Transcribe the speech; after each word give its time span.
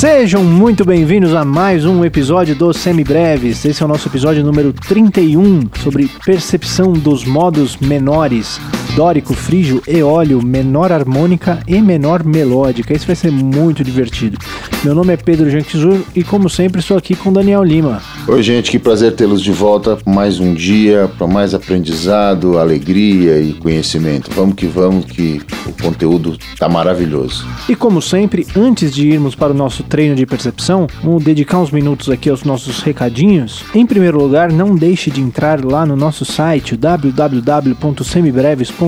Sejam 0.00 0.44
muito 0.44 0.84
bem-vindos 0.84 1.34
a 1.34 1.44
mais 1.44 1.86
um 1.86 2.04
episódio 2.04 2.54
do 2.54 2.72
Semibreves. 2.74 3.64
Esse 3.64 3.82
é 3.82 3.86
o 3.86 3.88
nosso 3.88 4.08
episódio 4.08 4.44
número 4.44 4.72
31 4.72 5.62
sobre 5.82 6.10
percepção 6.24 6.92
dos 6.92 7.24
modos 7.24 7.78
menores 7.78 8.60
dórico, 9.00 9.32
frígio, 9.32 9.82
eólio, 9.86 10.44
menor 10.44 10.92
harmônica 10.92 11.60
e 11.66 11.80
menor 11.80 12.22
melódica. 12.22 12.92
Isso 12.92 13.06
vai 13.06 13.16
ser 13.16 13.30
muito 13.30 13.82
divertido. 13.82 14.36
Meu 14.84 14.94
nome 14.94 15.14
é 15.14 15.16
Pedro 15.16 15.48
Janquizur 15.48 16.02
e, 16.14 16.22
como 16.22 16.50
sempre, 16.50 16.80
estou 16.80 16.98
aqui 16.98 17.14
com 17.14 17.32
Daniel 17.32 17.64
Lima. 17.64 18.02
Oi, 18.28 18.42
gente, 18.42 18.70
que 18.70 18.78
prazer 18.78 19.12
tê-los 19.14 19.42
de 19.42 19.52
volta. 19.52 19.96
Mais 20.04 20.38
um 20.38 20.52
dia 20.52 21.10
para 21.16 21.26
mais 21.26 21.54
aprendizado, 21.54 22.58
alegria 22.58 23.40
e 23.40 23.54
conhecimento. 23.54 24.30
Vamos 24.34 24.54
que 24.54 24.66
vamos, 24.66 25.06
que 25.06 25.40
o 25.66 25.82
conteúdo 25.82 26.36
tá 26.58 26.68
maravilhoso. 26.68 27.46
E, 27.70 27.74
como 27.74 28.02
sempre, 28.02 28.46
antes 28.54 28.92
de 28.92 29.08
irmos 29.08 29.34
para 29.34 29.52
o 29.52 29.56
nosso 29.56 29.82
treino 29.82 30.14
de 30.14 30.26
percepção, 30.26 30.86
vamos 31.02 31.24
dedicar 31.24 31.58
uns 31.58 31.70
minutos 31.70 32.10
aqui 32.10 32.28
aos 32.28 32.44
nossos 32.44 32.82
recadinhos. 32.82 33.64
Em 33.74 33.86
primeiro 33.86 34.18
lugar, 34.18 34.52
não 34.52 34.74
deixe 34.74 35.10
de 35.10 35.22
entrar 35.22 35.64
lá 35.64 35.86
no 35.86 35.96
nosso 35.96 36.26
site 36.26 36.76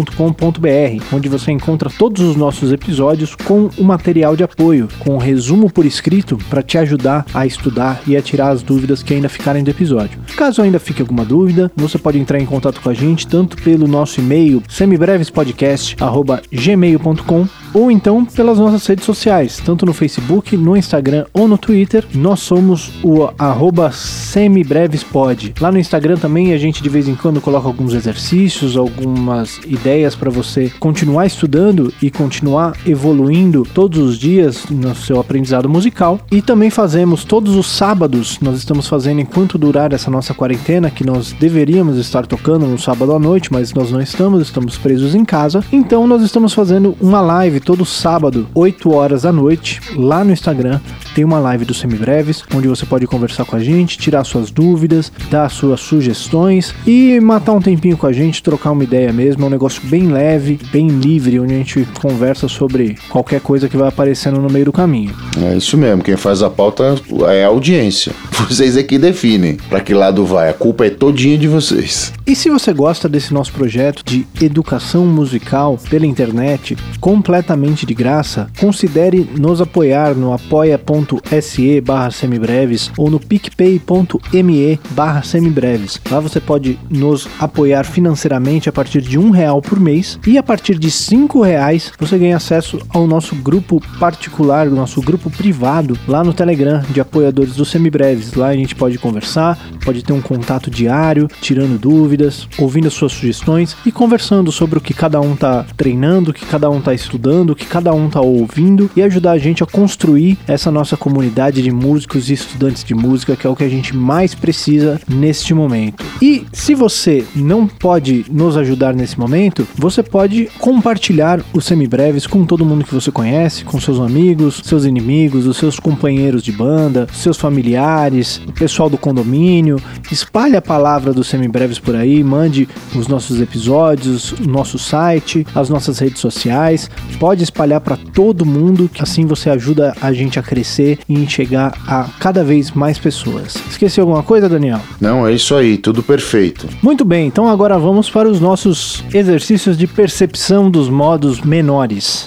www.semibreves.com.br, 0.03 1.15
onde 1.15 1.29
você 1.29 1.53
encontra 1.53 1.91
todos 1.91 2.23
os 2.23 2.35
nossos 2.37 2.73
episódios 2.73 3.35
com 3.35 3.69
o 3.77 3.85
material 3.85 4.35
de 4.37 4.45
apoio, 4.45 4.89
com 4.99 5.15
um 5.15 5.19
resumo 5.19 5.71
por 5.71 5.87
escrito 5.87 6.37
para 6.51 6.63
te 6.63 6.77
ajudar 6.79 7.25
a 7.33 7.47
estudar 7.47 8.03
e 8.07 8.17
a 8.17 8.23
tirar 8.23 8.51
as 8.51 8.63
dúvidas 8.63 9.03
que 9.03 9.15
ainda 9.15 9.29
ficarem 9.29 9.65
do 9.65 9.71
episódio. 9.71 10.21
Caso 10.37 10.63
ainda 10.63 10.79
fique 10.79 11.03
alguma 11.03 11.25
dúvida, 11.25 11.73
você 11.77 11.99
pode 11.99 12.19
entrar 12.19 12.41
em 12.41 12.47
contato 12.47 12.81
com 12.81 12.89
a 12.89 12.95
gente 12.95 13.27
tanto 13.27 13.57
pelo 13.57 13.87
nosso 13.87 14.21
e-mail 14.21 14.63
semibrevespodcast@gmail.com 14.69 17.62
ou 17.75 17.91
então 17.91 18.25
pelas 18.25 18.59
nossas 18.59 18.87
redes 18.87 19.05
sociais, 19.05 19.61
tanto 19.65 19.87
no 19.87 19.93
Facebook, 19.93 20.57
no 20.57 20.77
Instagram 20.77 21.27
ou 21.33 21.49
no 21.49 21.59
Twitter. 21.59 22.05
Nós 22.15 22.41
somos 22.41 22.93
o 23.03 23.29
arroba 23.39 23.91
semibrevespod. 23.93 25.55
Lá 25.61 25.71
no 25.71 25.79
Instagram 25.79 26.17
também 26.17 26.53
a 26.53 26.59
gente 26.59 26.83
de 26.83 26.89
vez 26.89 27.09
em 27.09 27.15
quando 27.15 27.41
coloca 27.41 27.67
alguns 27.67 27.95
exercícios, 27.95 28.77
algumas 28.77 29.59
ideias 29.67 30.15
para 30.15 30.31
você 30.31 30.71
continuar 30.79 31.27
estudando 31.27 31.93
e 32.03 32.11
continuar 32.11 32.77
evoluindo 32.87 33.67
todos 33.75 33.99
os 33.99 34.19
dias 34.19 34.67
no 34.71 34.95
seu 34.95 35.21
aprendizado 35.21 35.69
musical. 35.69 36.21
E 36.31 36.43
também 36.43 36.71
fazemos 36.71 37.25
todos 37.25 37.57
os 37.57 37.67
sábados, 37.67 38.39
nós 38.41 38.59
estamos 38.59 38.87
fazendo 38.89 39.21
enquanto 39.21 39.59
durar 39.59 39.93
essa 39.93 40.11
nossa 40.11 40.35
quarentena, 40.35 40.91
que 40.91 41.05
nós 41.05 41.33
deveríamos 41.33 41.97
estar 41.97 42.27
tocando 42.27 42.67
no 42.67 42.79
sábado 42.79 43.15
à 43.15 43.19
noite, 43.19 43.53
mas 43.53 43.73
nós 43.73 43.91
não 43.91 44.01
estamos, 44.01 44.43
estamos 44.43 44.77
presos 44.77 45.15
em 45.15 45.25
casa. 45.25 45.65
Então 45.73 46.07
nós 46.07 46.23
estamos 46.23 46.53
fazendo 46.53 46.97
uma 47.01 47.21
live 47.21 47.61
todo 47.63 47.85
sábado, 47.85 48.49
8 48.55 48.93
horas 48.93 49.23
da 49.23 49.33
noite, 49.33 49.81
lá 49.97 50.25
no 50.25 50.33
Instagram. 50.33 50.81
Tem 51.15 51.25
uma 51.25 51.39
live 51.39 51.65
do 51.65 51.75
Semibreves, 51.75 52.43
onde 52.55 52.67
você 52.67 52.87
pode 52.87 53.07
conversar 53.07 53.45
com 53.45 53.55
a 53.55 53.61
gente, 53.61 53.99
tirar 53.99 54.25
suas 54.25 54.51
dúvidas, 54.51 55.13
dar 55.31 55.51
suas 55.51 55.81
sugestões 55.81 56.75
e 56.87 57.21
matar 57.21 57.53
um 57.53 57.61
tempinho 57.61 57.97
com 57.97 58.07
a 58.07 58.13
gente, 58.13 58.43
trocar 58.43 58.73
uma 58.73 58.83
ideia 58.83 59.13
mesmo. 59.13 59.45
É 59.45 59.47
um 59.47 59.51
negócio 59.51 59.83
bem 59.87 60.09
leve, 60.09 60.59
bem 60.73 60.89
livre, 60.89 61.39
onde 61.39 61.55
a 61.55 61.59
gente 61.59 61.87
conversa 62.01 62.49
sobre 62.49 62.97
qualquer 63.09 63.41
coisa 63.41 63.69
que 63.69 63.77
vai 63.77 63.89
aparecendo 63.89 64.41
no 64.41 64.51
meio 64.51 64.65
do 64.65 64.73
caminho. 64.73 65.15
É 65.41 65.57
isso 65.57 65.77
mesmo, 65.77 66.03
quem 66.03 66.17
faz 66.17 66.43
a 66.43 66.49
pauta 66.49 66.95
é 67.29 67.45
a 67.45 67.49
audiência. 67.49 68.13
Vocês 68.49 68.77
aqui 68.77 68.99
definem 68.99 69.57
para 69.69 69.81
que 69.81 69.95
lado 69.95 70.25
vai. 70.25 70.49
A 70.49 70.55
culpa 70.55 70.87
é 70.87 70.91
todinha 70.91 71.39
de 71.39 71.47
vocês. 71.47 72.13
E 72.27 72.35
se 72.35 72.51
você 72.51 72.73
gosta 72.73 73.09
desse 73.09 73.33
nosso 73.33 73.53
projeto 73.53 74.03
de 74.05 74.27
educação 74.41 75.07
musical 75.07 75.79
pela 75.89 76.07
internet, 76.07 76.77
completamente 77.01 77.52
de 77.53 77.95
graça, 77.95 78.49
considere 78.59 79.29
nos 79.39 79.61
apoiar 79.61 80.15
no 80.15 80.33
apoia.se 80.33 81.81
barra 81.83 82.11
semibreves 82.11 82.91
ou 82.97 83.11
no 83.11 83.21
picpay.me 83.21 84.81
barra 84.91 85.23
semibreves. 85.23 86.01
Lá 86.11 86.19
você 86.19 86.41
pode 86.41 86.79
nos 86.89 87.29
apoiar 87.39 87.85
financeiramente 87.85 88.69
a 88.69 88.73
partir 88.73 89.03
de 89.03 89.19
um 89.19 89.31
real 89.31 89.61
por 89.61 89.79
mês 89.79 90.19
e 90.27 90.39
a 90.39 90.43
partir 90.43 90.79
de 90.79 90.91
cinco 90.91 91.43
reais 91.43 91.93
você 91.99 92.17
ganha 92.17 92.37
acesso 92.37 92.79
ao 92.89 93.07
nosso 93.07 93.35
grupo 93.37 93.83
particular, 93.99 94.67
nosso 94.71 95.03
grupo 95.03 95.31
privado 95.31 95.99
lá 96.09 96.25
no 96.25 96.33
Telegram 96.33 96.83
de 96.91 97.01
apoiadores 97.01 97.55
do 97.55 97.65
Semibreves. 97.65 98.33
Lá 98.35 98.49
a 98.49 98.57
gente 98.57 98.75
pode 98.75 98.99
conversar, 98.99 99.59
pode 99.85 100.03
ter 100.03 100.13
um 100.13 100.23
contato 100.23 100.71
diário, 100.71 101.29
tirando 101.41 101.79
dúvidas, 101.79 102.49
ouvindo 102.59 102.89
as 102.89 102.95
suas 102.95 103.13
sugestões 103.13 103.77
e 103.85 103.93
conversando 103.93 104.51
sobre 104.51 104.79
o 104.79 104.81
que 104.81 104.95
cada 104.95 105.21
um 105.21 105.37
tá 105.37 105.67
treinando, 105.77 106.31
o 106.31 106.35
que 106.35 106.47
cada 106.47 106.71
um 106.71 106.81
tá 106.81 106.95
estudando, 106.95 107.42
o 107.51 107.57
que 107.57 107.67
cada 107.67 107.93
um 107.93 108.09
tá 108.09 108.21
ouvindo 108.21 108.91
e 108.97 109.03
ajudar 109.03 109.33
a 109.33 109.39
gente 109.39 109.63
a 109.63 109.67
construir 109.67 110.39
essa 110.47 110.71
nossa 110.71 110.97
comunidade 110.97 111.63
de 111.63 111.71
músicos 111.71 112.31
e 112.31 112.35
estudantes 112.35 112.85
de 112.85 112.95
música, 112.95 113.37
que 113.37 113.47
é 113.47 113.51
o 113.51 113.57
que 113.57 113.65
a 113.65 113.69
gente 113.69 113.97
mais 113.97 114.35
precisa 114.35 115.01
neste 115.09 115.55
momento. 115.55 116.05
E 116.21 116.45
se 116.53 116.75
você 116.75 117.25
não 117.35 117.67
pode 117.67 118.25
nos 118.31 118.57
ajudar 118.57 118.95
nesse 118.95 119.19
momento, 119.19 119.67
você 119.77 120.03
pode 120.03 120.49
compartilhar 120.59 121.41
os 121.53 121.65
semibreves 121.65 122.27
com 122.27 122.45
todo 122.45 122.65
mundo 122.65 122.85
que 122.85 122.95
você 122.95 123.11
conhece, 123.11 123.65
com 123.65 123.81
seus 123.81 123.99
amigos, 123.99 124.61
seus 124.65 124.85
inimigos, 124.85 125.47
os 125.47 125.57
seus 125.57 125.79
companheiros 125.79 126.43
de 126.43 126.53
banda, 126.53 127.07
seus 127.13 127.37
familiares, 127.37 128.41
o 128.47 128.53
pessoal 128.53 128.91
do 128.91 128.99
condomínio. 128.99 129.81
Espalhe 130.11 130.57
a 130.57 130.63
palavra 130.63 131.13
dos 131.13 131.29
semibreves 131.29 131.79
por 131.79 131.97
aí, 131.97 132.23
mande 132.23 132.69
os 132.95 133.09
nossos 133.09 133.41
episódios, 133.41 134.33
o 134.33 134.49
nosso 134.49 134.79
site, 134.79 135.47
as 135.55 135.69
nossas 135.69 135.99
redes 135.99 136.21
sociais. 136.21 136.91
Pode 137.19 137.32
espalhar 137.41 137.81
para 137.81 137.97
todo 137.97 138.45
mundo, 138.45 138.91
que 138.93 139.03
assim 139.03 139.25
você 139.27 139.49
ajuda 139.49 139.95
a 140.01 140.13
gente 140.13 140.39
a 140.39 140.43
crescer 140.43 140.99
e 141.09 141.27
chegar 141.27 141.73
a 141.87 142.09
cada 142.19 142.45
vez 142.45 142.71
mais 142.73 142.99
pessoas. 142.99 143.55
Esqueci 143.71 144.01
alguma 144.01 144.23
coisa, 144.23 144.49
Daniel? 144.49 144.81
Não, 145.01 145.27
é 145.27 145.33
isso 145.33 145.55
aí, 145.55 145.79
tudo 145.79 146.03
perfeito. 146.03 146.69
Muito 146.83 147.05
bem, 147.05 147.27
então 147.27 147.49
agora 147.49 147.79
vamos 147.79 148.11
para 148.11 148.29
os 148.29 148.41
nossos 148.41 149.05
exercícios 149.15 149.79
de 149.79 149.87
percepção 149.87 150.71
dos 150.71 150.89
modos 150.89 151.41
menores. 151.41 152.27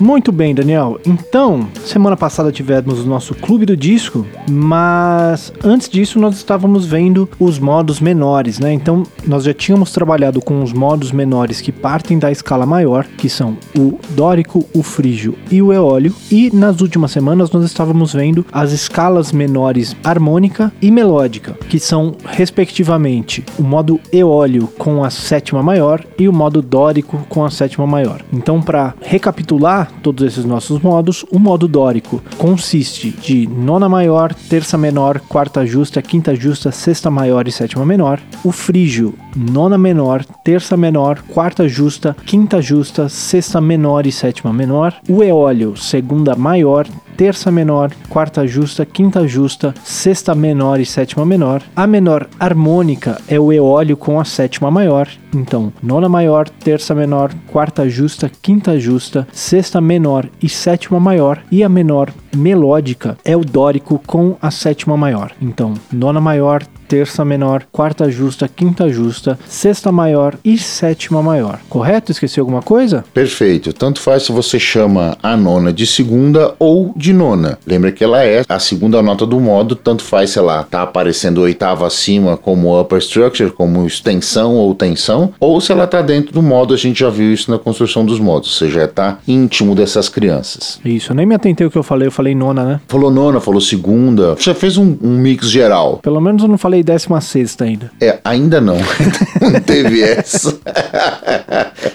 Muito 0.00 0.32
bem, 0.32 0.54
Daniel. 0.54 0.98
Então, 1.04 1.68
semana 1.84 2.16
passada 2.16 2.50
tivemos 2.50 3.00
o 3.00 3.06
nosso 3.06 3.34
clube 3.34 3.66
do 3.66 3.76
disco, 3.76 4.26
mas 4.50 5.52
antes 5.62 5.90
disso 5.90 6.18
nós 6.18 6.36
estávamos 6.36 6.86
vendo 6.86 7.28
os 7.38 7.58
modos 7.58 8.00
menores, 8.00 8.58
né? 8.58 8.72
Então, 8.72 9.02
nós 9.26 9.44
já 9.44 9.52
tínhamos 9.52 9.92
trabalhado 9.92 10.40
com 10.40 10.62
os 10.62 10.72
modos 10.72 11.12
menores 11.12 11.60
que 11.60 11.70
partem 11.70 12.18
da 12.18 12.32
escala 12.32 12.64
maior, 12.64 13.04
que 13.04 13.28
são 13.28 13.58
o 13.76 13.98
dórico, 14.10 14.66
o 14.74 14.82
frígio 14.82 15.36
e 15.50 15.60
o 15.60 15.70
eólio, 15.70 16.14
e 16.30 16.50
nas 16.50 16.80
últimas 16.80 17.10
semanas 17.10 17.50
nós 17.50 17.64
estávamos 17.66 18.14
vendo 18.14 18.46
as 18.50 18.72
escalas 18.72 19.32
menores 19.32 19.94
harmônica 20.02 20.72
e 20.80 20.90
melódica, 20.90 21.58
que 21.68 21.78
são 21.78 22.14
respectivamente 22.24 23.44
o 23.58 23.62
modo 23.62 24.00
eólio 24.10 24.66
com 24.78 25.04
a 25.04 25.10
sétima 25.10 25.62
maior 25.62 26.02
e 26.18 26.26
o 26.26 26.32
modo 26.32 26.62
dórico 26.62 27.18
com 27.28 27.44
a 27.44 27.50
sétima 27.50 27.86
maior. 27.86 28.22
Então, 28.32 28.62
para 28.62 28.94
recapitular 29.02 29.89
todos 30.02 30.26
esses 30.26 30.44
nossos 30.44 30.80
modos, 30.80 31.24
o 31.30 31.38
modo 31.38 31.68
dórico 31.68 32.22
consiste 32.38 33.10
de 33.10 33.46
nona 33.46 33.88
maior, 33.88 34.34
terça 34.34 34.78
menor, 34.78 35.20
quarta 35.20 35.64
justa, 35.66 36.00
quinta 36.02 36.34
justa, 36.34 36.70
sexta 36.72 37.10
maior 37.10 37.46
e 37.46 37.52
sétima 37.52 37.84
menor. 37.84 38.20
O 38.44 38.52
frígio, 38.52 39.14
nona 39.36 39.78
menor, 39.78 40.24
terça 40.44 40.76
menor, 40.76 41.22
quarta 41.28 41.68
justa, 41.68 42.16
quinta 42.26 42.60
justa, 42.60 43.08
sexta 43.08 43.60
menor 43.60 44.06
e 44.06 44.12
sétima 44.12 44.52
menor. 44.52 44.94
O 45.08 45.22
eólio, 45.22 45.76
segunda 45.76 46.34
maior, 46.34 46.86
terça 47.16 47.50
menor, 47.50 47.90
quarta 48.08 48.46
justa, 48.46 48.86
quinta 48.86 49.28
justa, 49.28 49.74
sexta 49.84 50.34
menor 50.34 50.80
e 50.80 50.86
sétima 50.86 51.26
menor. 51.26 51.62
A 51.76 51.86
menor 51.86 52.26
harmônica 52.38 53.20
é 53.28 53.38
o 53.38 53.52
eólio 53.52 53.96
com 53.96 54.18
a 54.18 54.24
sétima 54.24 54.70
maior. 54.70 55.06
Então, 55.34 55.72
nona 55.82 56.08
maior, 56.08 56.48
terça 56.48 56.94
menor, 56.94 57.30
quarta 57.46 57.88
justa, 57.88 58.30
quinta 58.40 58.80
justa, 58.80 59.28
sexta 59.32 59.80
menor 59.80 60.28
e 60.42 60.48
sétima 60.48 60.98
maior. 60.98 61.42
E 61.50 61.62
a 61.62 61.68
menor 61.68 62.10
melódica 62.34 63.18
é 63.24 63.36
o 63.36 63.44
dórico 63.44 64.00
com 64.06 64.36
a 64.40 64.50
sétima 64.50 64.96
maior. 64.96 65.32
Então, 65.42 65.74
nona 65.92 66.20
maior, 66.20 66.62
terça 66.90 67.24
menor, 67.24 67.62
quarta 67.70 68.10
justa, 68.10 68.48
quinta 68.48 68.88
justa, 68.88 69.38
sexta 69.46 69.92
maior 69.92 70.34
e 70.44 70.58
sétima 70.58 71.22
maior. 71.22 71.60
Correto? 71.68 72.10
Esqueci 72.10 72.40
alguma 72.40 72.62
coisa? 72.62 73.04
Perfeito. 73.14 73.72
Tanto 73.72 74.00
faz 74.00 74.24
se 74.24 74.32
você 74.32 74.58
chama 74.58 75.16
a 75.22 75.36
nona 75.36 75.72
de 75.72 75.86
segunda 75.86 76.52
ou 76.58 76.92
de 76.96 77.12
nona. 77.12 77.60
Lembra 77.64 77.92
que 77.92 78.02
ela 78.02 78.24
é 78.24 78.42
a 78.48 78.58
segunda 78.58 79.00
nota 79.00 79.24
do 79.24 79.38
modo, 79.38 79.76
tanto 79.76 80.02
faz 80.02 80.30
se 80.30 80.40
ela 80.40 80.64
tá 80.64 80.82
aparecendo 80.82 81.42
oitava 81.42 81.86
acima 81.86 82.36
como 82.36 82.78
upper 82.80 82.98
structure, 82.98 83.52
como 83.52 83.86
extensão 83.86 84.56
ou 84.56 84.74
tensão, 84.74 85.32
ou 85.38 85.60
se 85.60 85.70
ela 85.70 85.86
tá 85.86 86.02
dentro 86.02 86.32
do 86.32 86.42
modo, 86.42 86.74
a 86.74 86.76
gente 86.76 86.98
já 86.98 87.08
viu 87.08 87.32
isso 87.32 87.52
na 87.52 87.58
construção 87.58 88.04
dos 88.04 88.18
modos, 88.18 88.48
ou 88.48 88.66
seja, 88.68 88.88
tá 88.88 89.18
íntimo 89.28 89.76
dessas 89.76 90.08
crianças. 90.08 90.80
Isso, 90.84 91.12
eu 91.12 91.16
nem 91.16 91.24
me 91.24 91.36
atentei 91.36 91.64
o 91.64 91.70
que 91.70 91.78
eu 91.78 91.84
falei, 91.84 92.08
eu 92.08 92.12
falei 92.12 92.34
nona, 92.34 92.64
né? 92.64 92.80
Falou 92.88 93.12
nona, 93.12 93.38
falou 93.38 93.60
segunda. 93.60 94.34
Você 94.34 94.52
fez 94.54 94.76
um, 94.76 94.96
um 95.00 95.16
mix 95.16 95.48
geral. 95.48 96.00
Pelo 96.02 96.20
menos 96.20 96.42
eu 96.42 96.48
não 96.48 96.58
falei 96.58 96.79
décima 96.82 97.20
sexta 97.20 97.64
ainda. 97.64 97.90
É, 98.00 98.18
ainda 98.24 98.60
não. 98.60 98.76
não 99.40 99.60
teve 99.60 100.02
essa. 100.02 100.58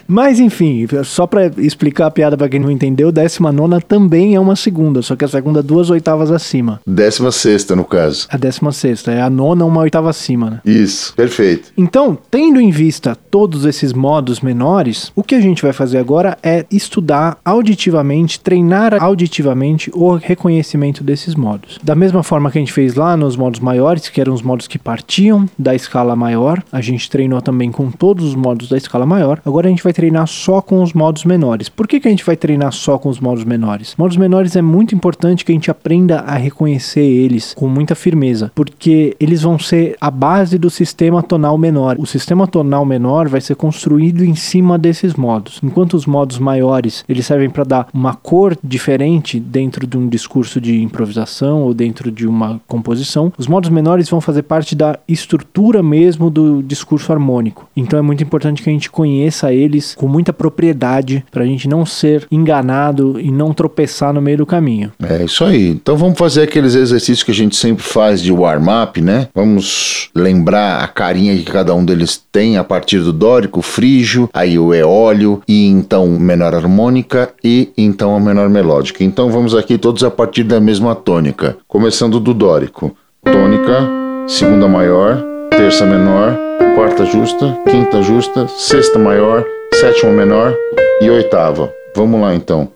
Mas 0.08 0.40
enfim, 0.40 0.88
só 1.04 1.26
pra 1.26 1.48
explicar 1.58 2.08
a 2.08 2.12
piada 2.12 2.38
pra 2.38 2.50
quem 2.50 2.60
não 2.60 2.70
entendeu, 2.70 3.12
décima 3.12 3.52
nona 3.52 3.82
também 3.82 4.36
é 4.36 4.40
uma 4.40 4.56
segunda, 4.56 5.02
só 5.02 5.16
que 5.16 5.26
a 5.26 5.28
segunda 5.28 5.64
duas 5.64 5.90
oitavas 5.90 6.32
acima. 6.32 6.80
Décima 6.86 7.32
sexta, 7.32 7.76
no 7.76 7.84
caso. 7.84 8.28
A 8.30 8.38
décima 8.38 8.72
sexta, 8.72 9.12
é 9.12 9.22
a 9.22 9.30
nona 9.30 9.66
uma 9.66 9.82
oitava 9.82 10.10
acima, 10.10 10.50
né? 10.50 10.62
Isso, 10.66 11.14
perfeito. 11.16 11.72
Então, 11.78 12.18
tendo 12.30 12.60
em 12.60 12.72
vista 12.72 13.16
todos 13.30 13.66
esses 13.66 13.94
modos 13.94 14.42
menores, 14.42 15.12
o 15.16 15.24
que 15.24 15.36
a 15.36 15.42
gente 15.42 15.62
vai 15.62 15.74
fazer 15.74 15.98
agora 15.98 16.38
é 16.44 16.66
estudar 16.72 17.38
auditivamente, 17.44 18.40
treinar 18.40 19.02
auditivamente 19.02 19.92
o 19.94 20.16
reconhecimento 20.16 21.04
desses 21.04 21.36
modos. 21.36 21.80
Da 21.84 21.96
mesma 21.96 22.24
forma 22.24 22.52
que 22.52 22.58
a 22.58 22.62
gente 22.62 22.74
fez 22.74 22.96
lá 22.96 23.18
nos 23.18 23.36
modos 23.36 23.60
maiores, 23.60 24.08
que 24.10 24.22
eram 24.22 24.34
os 24.34 24.42
modos 24.42 24.68
que 24.68 24.75
partiam 24.78 25.48
da 25.58 25.76
escala 25.76 26.16
maior, 26.16 26.64
a 26.72 26.82
gente 26.82 27.10
treinou 27.10 27.42
também 27.42 27.72
com 27.72 27.92
todos 27.92 28.26
os 28.26 28.36
modos 28.36 28.70
da 28.70 28.78
escala 28.78 29.06
maior. 29.06 29.42
Agora 29.46 29.68
a 29.68 29.70
gente 29.70 29.84
vai 29.84 29.94
treinar 29.94 30.28
só 30.28 30.62
com 30.62 30.82
os 30.82 30.94
modos 30.94 31.26
menores. 31.26 31.70
Por 31.70 31.88
que, 31.88 32.00
que 32.00 32.08
a 32.08 32.12
gente 32.12 32.26
vai 32.26 32.36
treinar 32.36 32.72
só 32.72 32.98
com 32.98 33.10
os 33.10 33.20
modos 33.20 33.44
menores? 33.44 33.96
Modos 33.98 34.18
menores 34.18 34.56
é 34.56 34.62
muito 34.62 34.96
importante 34.96 35.44
que 35.44 35.52
a 35.52 35.56
gente 35.56 35.72
aprenda 35.72 36.20
a 36.20 36.36
reconhecer 36.36 37.02
eles 37.02 37.54
com 37.54 37.68
muita 37.68 37.96
firmeza, 37.96 38.52
porque 38.56 39.16
eles 39.20 39.42
vão 39.42 39.58
ser 39.58 39.96
a 40.00 40.12
base 40.12 40.58
do 40.58 40.70
sistema 40.70 41.22
tonal 41.22 41.58
menor. 41.58 41.98
O 42.00 42.06
sistema 42.06 42.48
tonal 42.48 42.86
menor 42.86 43.28
vai 43.28 43.42
ser 43.42 43.56
construído 43.56 44.24
em 44.24 44.36
cima 44.36 44.78
desses 44.78 45.16
modos. 45.16 45.60
Enquanto 45.64 45.94
os 45.94 46.06
modos 46.06 46.40
maiores, 46.40 47.04
eles 47.08 47.26
servem 47.26 47.50
para 47.50 47.64
dar 47.64 47.88
uma 47.94 48.16
cor 48.16 48.58
diferente 48.64 49.40
dentro 49.40 49.86
de 49.88 49.98
um 49.98 50.08
discurso 50.08 50.60
de 50.60 50.82
improvisação 50.82 51.62
ou 51.62 51.74
dentro 51.74 52.12
de 52.12 52.28
uma 52.28 52.62
composição, 52.68 53.32
os 53.38 53.48
modos 53.48 53.70
menores 53.70 54.10
vão 54.10 54.22
fazer 54.22 54.44
parte 54.66 54.76
da 54.76 54.98
estrutura 55.08 55.84
mesmo 55.84 56.32
do 56.32 56.64
discurso 56.64 57.14
harmônico. 57.14 57.70
Então 57.78 58.00
é 58.00 58.02
muito 58.02 58.24
importante 58.24 58.64
que 58.64 58.70
a 58.70 58.74
gente 58.74 58.90
conheça 58.90 59.54
eles 59.54 59.94
com 59.94 60.08
muita 60.08 60.34
propriedade 60.34 61.24
para 61.32 61.44
a 61.44 61.46
gente 61.46 61.70
não 61.70 61.86
ser 61.86 62.26
enganado 62.32 63.20
e 63.20 63.30
não 63.30 63.54
tropeçar 63.54 64.12
no 64.12 64.22
meio 64.22 64.40
do 64.40 64.46
caminho. 64.46 64.92
É 65.04 65.24
isso 65.24 65.44
aí. 65.46 65.70
Então 65.70 65.96
vamos 65.96 66.18
fazer 66.18 66.42
aqueles 66.44 66.74
exercícios 66.74 67.22
que 67.22 67.30
a 67.30 67.36
gente 67.36 67.56
sempre 67.56 67.84
faz 67.84 68.22
de 68.22 68.32
warm-up, 68.32 69.00
né? 69.00 69.28
Vamos 69.36 70.10
lembrar 70.16 70.84
a 70.84 70.88
carinha 70.88 71.36
que 71.38 71.44
cada 71.44 71.76
um 71.76 71.86
deles 71.86 72.24
tem 72.32 72.58
a 72.58 72.64
partir 72.64 73.00
do 73.00 73.14
dórico, 73.14 73.62
frígio, 73.62 74.28
aí 74.34 74.58
o 74.58 74.74
eólio 74.74 75.42
e 75.48 75.68
então 75.68 76.08
menor 76.08 76.56
harmônica 76.56 77.32
e 77.44 77.70
então 77.78 78.16
a 78.16 78.20
menor 78.20 78.50
melódica. 78.50 79.04
Então 79.04 79.30
vamos 79.30 79.54
aqui 79.54 79.78
todos 79.78 80.04
a 80.04 80.10
partir 80.10 80.44
da 80.44 80.60
mesma 80.60 80.96
tônica, 80.96 81.58
começando 81.68 82.20
do 82.20 82.34
dórico. 82.34 82.96
Tônica, 83.24 84.05
segunda 84.28 84.68
maior, 84.68 85.24
terça 85.50 85.86
menor, 85.86 86.38
quarta 86.76 87.06
justa, 87.06 87.58
quinta 87.70 88.02
justa, 88.02 88.48
sexta 88.48 88.98
maior, 89.00 89.46
sétima 89.74 90.12
menor 90.12 90.56
e 91.02 91.10
oitava. 91.10 91.74
Vamos 91.96 92.20
lá 92.20 92.34
então. 92.34 92.70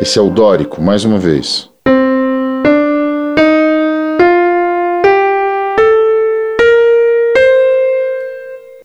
Esse 0.00 0.18
é 0.18 0.22
o 0.22 0.30
dórico, 0.30 0.82
mais 0.82 1.04
uma 1.04 1.18
vez. 1.18 1.69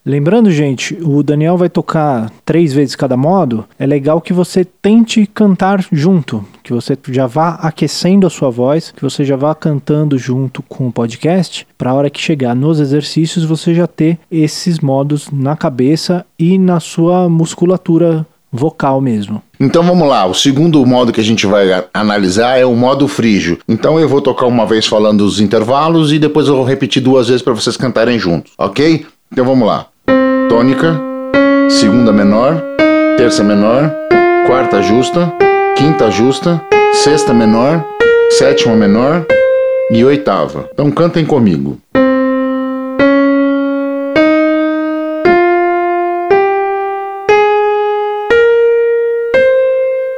Lembrando, 0.05 0.51
gente, 0.51 0.95
o 1.01 1.23
Daniel 1.23 1.57
vai 1.57 1.67
tocar 1.67 2.31
três 2.45 2.71
vezes 2.71 2.95
cada 2.95 3.17
modo. 3.17 3.65
É 3.79 3.87
legal 3.87 4.21
que 4.21 4.31
você 4.31 4.63
tente 4.63 5.25
cantar 5.25 5.83
junto, 5.91 6.45
que 6.61 6.71
você 6.71 6.95
já 7.09 7.25
vá 7.25 7.55
aquecendo 7.55 8.27
a 8.27 8.29
sua 8.29 8.51
voz, 8.51 8.93
que 8.95 9.01
você 9.01 9.25
já 9.25 9.35
vá 9.35 9.55
cantando 9.55 10.15
junto 10.15 10.61
com 10.61 10.87
o 10.87 10.91
podcast, 10.91 11.65
para 11.75 11.89
a 11.89 11.93
hora 11.95 12.09
que 12.11 12.21
chegar 12.21 12.53
nos 12.53 12.79
exercícios 12.79 13.43
você 13.43 13.73
já 13.73 13.87
ter 13.87 14.19
esses 14.29 14.79
modos 14.79 15.31
na 15.31 15.57
cabeça 15.57 16.23
e 16.37 16.59
na 16.59 16.79
sua 16.79 17.27
musculatura 17.27 18.27
vocal 18.51 19.01
mesmo. 19.01 19.41
Então 19.59 19.81
vamos 19.81 20.07
lá, 20.07 20.27
o 20.27 20.35
segundo 20.35 20.85
modo 20.85 21.11
que 21.11 21.19
a 21.19 21.23
gente 21.23 21.47
vai 21.47 21.83
analisar 21.91 22.59
é 22.59 22.65
o 22.65 22.75
modo 22.75 23.07
frígio. 23.07 23.57
Então 23.67 23.99
eu 23.99 24.07
vou 24.07 24.21
tocar 24.21 24.45
uma 24.45 24.67
vez 24.67 24.85
falando 24.85 25.21
os 25.21 25.39
intervalos 25.39 26.13
e 26.13 26.19
depois 26.19 26.47
eu 26.47 26.55
vou 26.55 26.63
repetir 26.63 27.01
duas 27.01 27.27
vezes 27.27 27.41
para 27.41 27.53
vocês 27.53 27.75
cantarem 27.75 28.19
juntos, 28.19 28.53
ok? 28.55 29.03
Então 29.31 29.43
vamos 29.43 29.67
lá. 29.67 29.87
Tônica, 30.49 30.99
segunda 31.69 32.11
menor, 32.11 32.61
terça 33.17 33.43
menor, 33.43 33.91
quarta 34.45 34.81
justa, 34.81 35.31
quinta 35.75 36.09
justa, 36.11 36.61
sexta 37.03 37.33
menor, 37.33 37.83
sétima 38.37 38.75
menor 38.75 39.25
e 39.91 40.03
oitava. 40.03 40.69
Então 40.73 40.91
cantem 40.91 41.25
comigo. 41.25 41.77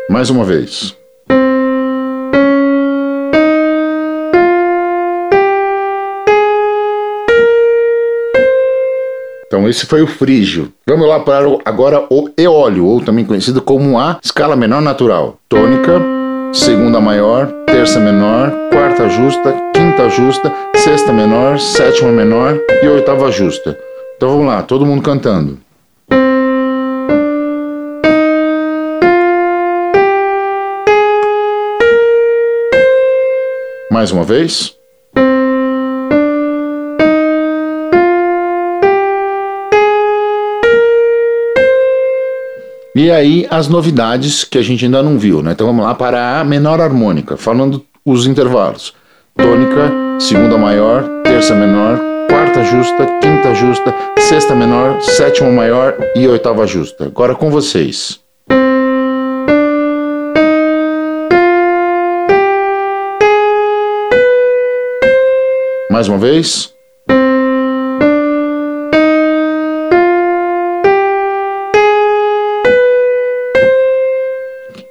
Mais 0.09 0.30
uma 0.30 0.44
vez. 0.44 0.95
Esse 9.68 9.86
foi 9.86 10.02
o 10.02 10.08
frígio. 10.08 10.72
Vamos 10.88 11.06
lá 11.08 11.19
para 11.19 11.48
o, 11.48 11.60
agora 11.66 12.06
o 12.10 12.30
eólio, 12.38 12.86
ou 12.86 13.02
também 13.02 13.25
conhecido 13.25 13.62
como 13.62 14.00
a 14.00 14.18
escala 14.24 14.56
menor 14.56 14.81
natural. 14.81 15.38
Tônica, 15.50 16.02
segunda 16.54 17.02
maior, 17.02 17.48
terça 17.66 18.00
menor, 18.00 18.50
quarta 18.72 19.10
justa, 19.10 19.54
quinta 19.74 20.08
justa, 20.10 20.54
sexta 20.78 21.12
menor, 21.12 21.60
sétima 21.60 22.12
menor 22.12 22.58
e 22.81 22.88
oitava 22.88 23.30
justa. 23.30 23.78
Então 24.16 24.30
vamos 24.30 24.46
lá, 24.48 24.64
todo 24.64 24.86
mundo 24.86 25.02
cantando. 25.02 25.60
Mais 33.92 34.12
uma 34.12 34.24
vez. 34.24 34.76
E 42.97 43.11
aí 43.11 43.45
as 43.51 43.67
novidades 43.67 44.44
que 44.44 44.57
a 44.57 44.61
gente 44.63 44.83
ainda 44.83 45.03
não 45.03 45.19
viu, 45.19 45.44
né? 45.44 45.51
Então 45.51 45.68
vamos 45.68 45.85
lá 45.85 45.94
para 45.94 46.39
a 46.39 46.44
menor 46.44 46.81
harmônica, 46.81 47.37
falando 47.37 47.85
os 48.04 48.25
intervalos. 48.25 48.92
Tônica, 49.35 49.94
segunda 50.19 50.57
maior, 50.57 51.04
terça 51.23 51.54
menor, 51.54 52.01
quarta 52.27 52.63
justa, 52.63 53.06
quinta 53.21 53.54
justa, 53.54 53.94
sexta 54.18 54.56
menor, 54.56 54.99
sétima 54.99 55.51
maior 55.51 55.95
e 56.16 56.27
oitava 56.27 56.66
justa. 56.66 57.06
Agora 57.06 57.35
com 57.35 57.51
vocês. 57.51 58.19
Mais 65.92 66.07
uma 66.07 66.18
vez. 66.18 66.77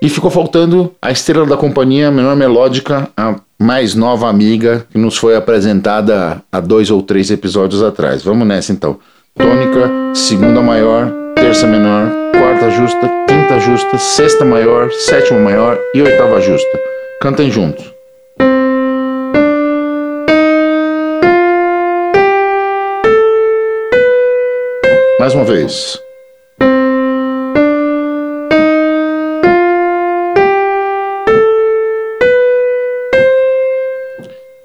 E 0.00 0.08
ficou 0.08 0.30
faltando 0.30 0.92
a 1.00 1.10
estrela 1.10 1.46
da 1.46 1.56
companhia, 1.56 2.08
a 2.08 2.10
menor 2.10 2.36
melódica, 2.36 3.08
a 3.16 3.36
mais 3.58 3.94
nova 3.94 4.28
amiga 4.28 4.86
que 4.90 4.98
nos 4.98 5.16
foi 5.16 5.34
apresentada 5.34 6.42
há 6.52 6.60
dois 6.60 6.90
ou 6.90 7.02
três 7.02 7.30
episódios 7.30 7.82
atrás. 7.82 8.22
Vamos 8.22 8.46
nessa 8.46 8.72
então. 8.72 8.98
Tônica, 9.34 9.90
segunda 10.14 10.60
maior, 10.60 11.12
terça 11.34 11.66
menor, 11.66 12.10
quarta 12.32 12.70
justa, 12.70 13.10
quinta 13.28 13.58
justa, 13.60 13.98
sexta 13.98 14.44
maior, 14.44 14.90
sétima 14.92 15.40
maior 15.40 15.78
e 15.94 16.02
oitava 16.02 16.40
justa. 16.40 16.80
Cantem 17.20 17.50
juntos. 17.50 17.84
Mais 25.18 25.34
uma 25.34 25.44
vez. 25.44 26.05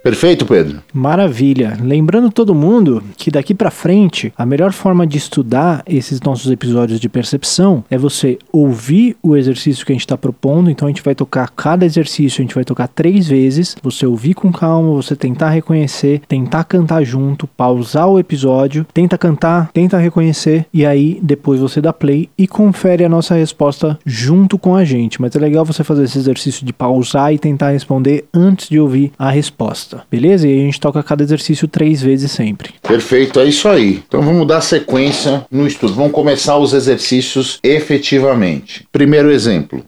Perfeito, 0.04 0.48
Pedro? 0.48 0.82
Maravilha. 0.92 1.78
Lembrando 1.80 2.32
todo 2.32 2.56
mundo 2.56 3.04
que 3.16 3.30
daqui 3.30 3.54
para 3.54 3.70
frente, 3.70 4.34
a 4.36 4.48
melhor 4.48 4.72
forma 4.72 5.06
de 5.06 5.20
estudar 5.20 5.84
esses 5.86 6.20
nossos 6.22 6.52
episódios 6.52 7.00
de 7.00 7.08
percepção 7.08 7.84
é 7.90 8.00
você 8.00 8.40
ouvir 8.52 9.16
o 9.22 9.38
exercício 9.38 9.86
que 9.86 9.92
a 9.92 9.96
gente 9.96 10.02
está 10.02 10.18
propondo. 10.18 10.72
Então 10.72 10.88
a 10.88 10.92
gente 10.92 11.04
vai 11.04 11.14
tocar 11.14 11.52
cada 11.52 11.86
exercício, 11.86 12.42
a 12.42 12.44
gente 12.44 12.56
vai 12.56 12.64
tocar 12.64 12.88
três 12.88 13.28
vezes. 13.28 13.76
Você 13.84 14.08
ouvir 14.08 14.34
com 14.34 14.52
calma, 14.52 14.92
você 14.92 15.16
tentar 15.16 15.52
reconhecer, 15.52 16.22
tentar 16.28 16.64
cantar 16.64 17.04
junto, 17.04 17.46
pausar 17.46 18.08
o 18.08 18.18
episódio, 18.18 18.88
tenta 18.92 19.20
cantar, 19.20 19.70
tenta 19.72 20.00
reconhecer 20.00 20.66
e 20.74 20.84
aí 20.84 21.20
depois 21.22 21.60
você 21.60 21.80
dá 21.80 21.94
play 21.94 22.28
e 22.36 22.48
confere 22.48 23.06
a 23.06 23.10
nossa 23.10 23.36
resposta 23.36 24.00
junto 24.04 24.58
com 24.58 24.76
a 24.76 24.84
gente. 24.84 25.22
Mas 25.22 25.36
é 25.36 25.40
legal 25.40 25.64
você 25.64 25.84
fazer 25.84 26.06
esse 26.06 26.18
exercício 26.18 26.66
de 26.66 26.74
pausar 26.74 27.32
e 27.32 27.38
tentar 27.38 27.70
responder 27.70 28.26
antes 28.34 28.68
de 28.68 28.80
ouvir 28.80 29.12
a 29.18 29.30
resposta 29.30 29.91
beleza? 30.10 30.48
E 30.48 30.62
a 30.62 30.66
gente 30.66 30.80
toca 30.80 31.02
cada 31.04 31.24
exercício 31.24 31.68
três 31.68 32.02
vezes 32.02 32.32
sempre. 32.32 32.74
Perfeito, 32.82 33.40
é 33.40 33.46
isso 33.46 33.68
aí. 33.68 34.04
Então 34.08 34.22
vamos 34.22 34.48
dar 34.48 34.62
sequência 34.62 35.46
no 35.52 35.68
estudo. 35.68 35.94
Vamos 35.94 36.12
começar 36.12 36.58
os 36.58 36.74
exercícios 36.74 37.60
efetivamente. 37.64 38.88
Primeiro 38.92 39.32
exemplo. 39.32 39.84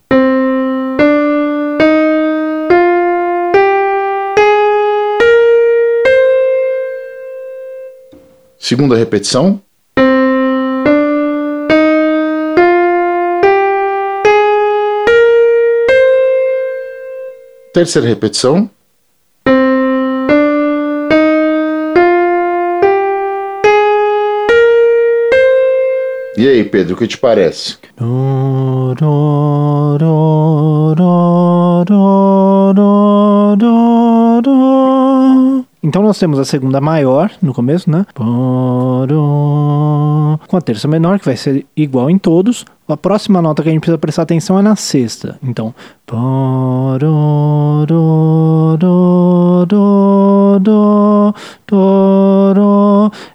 Segunda 8.57 8.95
repetição. 8.95 9.61
Terceira 17.73 18.07
repetição. 18.07 18.69
E 26.35 26.47
aí, 26.47 26.63
Pedro, 26.63 26.95
o 26.95 26.97
que 26.97 27.07
te 27.07 27.17
parece? 27.17 27.77
Então 35.83 36.01
nós 36.01 36.17
temos 36.17 36.39
a 36.39 36.45
segunda 36.45 36.79
maior 36.79 37.29
no 37.41 37.53
começo, 37.53 37.91
né? 37.91 38.05
Com 38.15 39.05
a 40.57 40.61
terça 40.61 40.87
menor, 40.87 41.19
que 41.19 41.25
vai 41.25 41.35
ser 41.35 41.65
igual 41.75 42.09
em 42.09 42.17
todos. 42.17 42.63
A 42.87 42.95
próxima 42.95 43.41
nota 43.41 43.61
que 43.61 43.67
a 43.67 43.71
gente 43.71 43.81
precisa 43.81 43.97
prestar 43.97 44.21
atenção 44.21 44.57
é 44.57 44.61
na 44.61 44.77
sexta. 44.77 45.37
Então. 45.43 45.75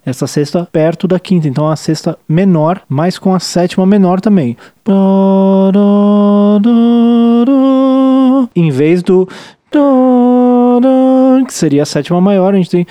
Essa 0.07 0.27
sexta 0.27 0.67
perto 0.73 1.07
da 1.07 1.21
quinta. 1.21 1.49
Então 1.49 1.69
a 1.69 1.77
sexta 1.77 2.17
menor, 2.27 2.81
mas 2.89 3.19
com 3.19 3.35
a 3.35 3.41
sétima 3.41 3.85
menor 3.85 4.23
também. 4.23 4.57
Em 8.57 8.71
vez 8.71 9.03
do 9.03 9.29
que 11.47 11.55
seria 11.55 11.83
a 11.83 11.87
sétima 11.87 12.21
maior, 12.21 12.55
a 12.55 12.57
gente 12.57 12.71
tem 12.71 12.87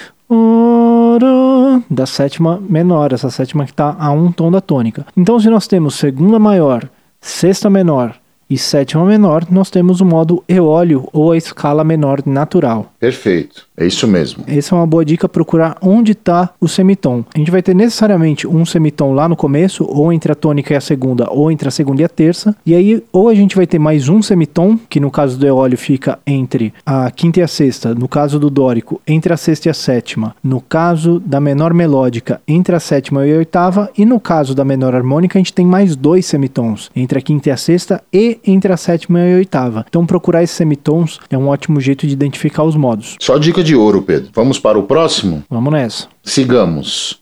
da 1.90 2.06
sétima 2.06 2.62
menor, 2.70 3.14
essa 3.14 3.30
sétima 3.30 3.66
que 3.66 3.72
está 3.72 3.96
a 3.98 4.12
um 4.12 4.32
tom 4.32 4.52
da 4.52 4.62
tônica. 4.62 5.06
Então, 5.16 5.40
se 5.40 5.50
nós 5.50 5.68
temos 5.68 5.96
segunda 5.96 6.38
maior, 6.38 6.88
sexta 7.22 7.70
menor 7.70 8.16
e 8.50 8.58
sétima 8.58 9.06
menor, 9.06 9.46
nós 9.50 9.70
temos 9.70 10.02
o 10.02 10.06
modo 10.06 10.44
eólio 10.48 11.08
ou 11.12 11.32
a 11.32 11.38
escala 11.38 11.84
menor 11.84 12.22
natural. 12.26 12.92
Perfeito. 13.00 13.68
É 13.80 13.86
isso 13.86 14.08
mesmo. 14.08 14.44
Essa 14.48 14.74
é 14.74 14.78
uma 14.78 14.88
boa 14.88 15.06
dica 15.06 15.30
procurar 15.30 15.78
onde 15.82 16.14
está 16.14 16.50
o 16.60 16.68
semitom. 16.68 17.24
A 17.36 17.38
gente 17.38 17.52
vai 17.52 17.62
ter 17.62 17.76
necessariamente 17.76 18.48
um 18.48 18.66
semitom 18.66 19.14
lá 19.14 19.30
no 19.30 19.36
começo, 19.36 19.86
ou 19.88 20.12
entre 20.12 20.32
a 20.32 20.36
tônica 20.36 20.74
e 20.74 20.78
a 20.78 20.82
segunda, 20.82 21.30
ou 21.30 21.52
entre 21.52 21.68
a 21.68 21.72
segunda 21.72 22.02
e 22.02 22.06
a 22.06 22.10
terça. 22.10 22.56
E 22.66 22.74
aí, 22.74 23.04
ou 23.14 23.30
a 23.30 23.36
gente 23.36 23.56
vai 23.56 23.68
ter 23.68 23.78
mais 23.78 24.10
um 24.10 24.20
semitom, 24.22 24.80
que 24.90 25.00
no 25.00 25.12
caso 25.12 25.38
do 25.38 25.46
eólio 25.46 25.78
fica 25.78 26.18
entre 26.26 26.74
a 26.84 27.12
quinta 27.12 27.40
e 27.40 27.44
a 27.44 27.48
sexta, 27.48 27.94
no 27.94 28.08
caso 28.08 28.40
do 28.40 28.50
dórico, 28.50 29.00
entre 29.08 29.32
a 29.32 29.38
sexta 29.38 29.70
e 29.70 29.72
a 29.72 29.76
sétima, 29.76 30.36
no 30.44 30.60
caso 30.60 31.20
da 31.20 31.40
menor 31.40 31.72
melódica, 31.72 32.42
entre 32.48 32.76
a 32.76 32.80
sétima 32.80 33.28
e 33.28 33.34
a 33.34 33.38
oitava, 33.38 33.92
e 33.96 34.06
no 34.06 34.20
caso 34.20 34.56
da 34.56 34.66
menor 34.66 34.96
harmônica, 34.96 35.38
a 35.38 35.40
gente 35.40 35.54
tem 35.54 35.68
mais 35.68 35.96
dois 35.96 36.26
semitons, 36.26 36.90
entre 36.96 37.20
a 37.20 37.22
quinta 37.22 37.50
e 37.50 37.52
a 37.52 37.58
sexta 37.58 38.02
e 38.12 38.37
entre 38.46 38.72
a 38.72 38.78
sétima 38.78 39.20
e 39.20 39.34
a 39.34 39.38
oitava. 39.38 39.86
Então, 39.88 40.06
procurar 40.06 40.44
esses 40.44 40.56
semitons 40.56 41.20
é 41.30 41.38
um 41.38 41.48
ótimo 41.48 41.80
jeito 41.80 42.06
de 42.06 42.14
identificar 42.14 42.64
os 42.64 42.76
modos. 42.76 43.16
Só 43.20 43.38
dica 43.38 43.64
de 43.64 43.76
ouro, 43.76 44.02
Pedro. 44.02 44.30
Vamos 44.34 44.60
para 44.60 44.78
o 44.78 44.84
próximo? 44.84 45.44
Vamos 45.50 45.72
nessa. 45.72 46.08
Sigamos. 46.24 47.20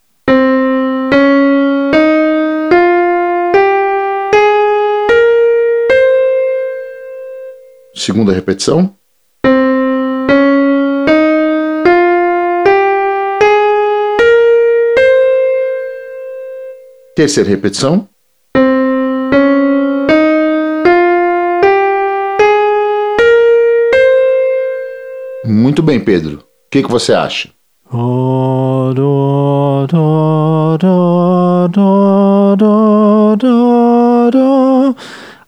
Segunda 7.94 8.32
repetição. 8.32 8.94
Terceira 17.16 17.48
repetição. 17.48 18.06
Muito 25.66 25.82
bem, 25.82 25.98
Pedro. 25.98 26.36
O 26.38 26.42
que, 26.70 26.80
que 26.80 26.88
você 26.88 27.12
acha? 27.12 27.48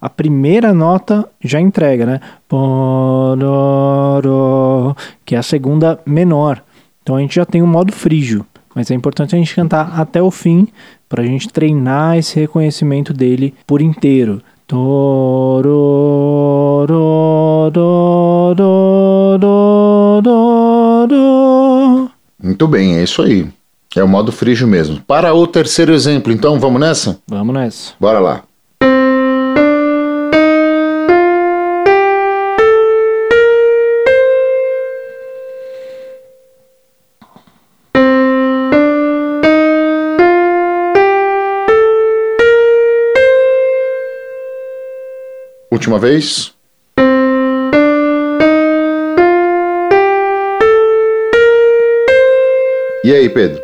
A 0.01 0.11
primeira 0.11 0.75
nota 0.75 1.31
já 1.41 1.61
entrega, 1.61 2.05
né? 2.05 2.21
Que 5.25 5.37
é 5.37 5.39
a 5.39 5.43
segunda 5.45 6.01
menor. 6.05 6.65
Então 7.01 7.15
a 7.15 7.21
gente 7.21 7.37
já 7.37 7.47
tem 7.47 7.63
um 7.63 7.67
modo 7.69 7.93
frígio. 7.93 8.45
Mas 8.75 8.91
é 8.91 8.95
importante 8.95 9.37
a 9.37 9.39
gente 9.39 9.55
cantar 9.55 10.01
até 10.01 10.21
o 10.21 10.33
fim 10.33 10.67
para 11.09 11.23
a 11.23 11.27
gente 11.27 11.49
treinar 11.49 12.19
esse 12.19 12.41
reconhecimento 12.41 13.15
dele 13.15 13.55
por 13.65 13.81
inteiro. 13.81 14.43
Do, 14.69 15.63
do, 15.63 16.87
do, 16.87 17.71
do, 17.71 18.55
do, 18.55 19.39
do, 19.39 20.21
do, 20.21 21.07
do. 21.07 22.11
Muito 22.43 22.69
bem, 22.69 22.99
é 22.99 23.03
isso 23.03 23.23
aí. 23.23 23.49
É 23.97 24.05
o 24.05 24.09
modo 24.09 24.31
frígio 24.31 24.69
mesmo. 24.69 25.01
Para 25.07 25.33
o 25.33 25.47
terceiro 25.47 25.95
exemplo, 25.95 26.31
então, 26.31 26.61
vamos 26.61 26.83
nessa? 26.83 27.19
Vamos 27.27 27.55
nessa. 27.55 27.95
Bora 27.99 28.21
lá. 28.21 28.43
Última 45.89 45.99
vez. 45.99 46.53
E 53.03 53.15
aí, 53.15 53.31
Pedro? 53.31 53.63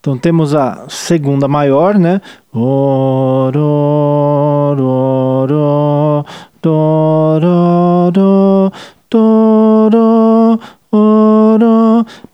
Então 0.00 0.18
temos 0.18 0.56
a 0.56 0.86
segunda 0.88 1.46
maior, 1.46 1.96
né? 1.96 2.20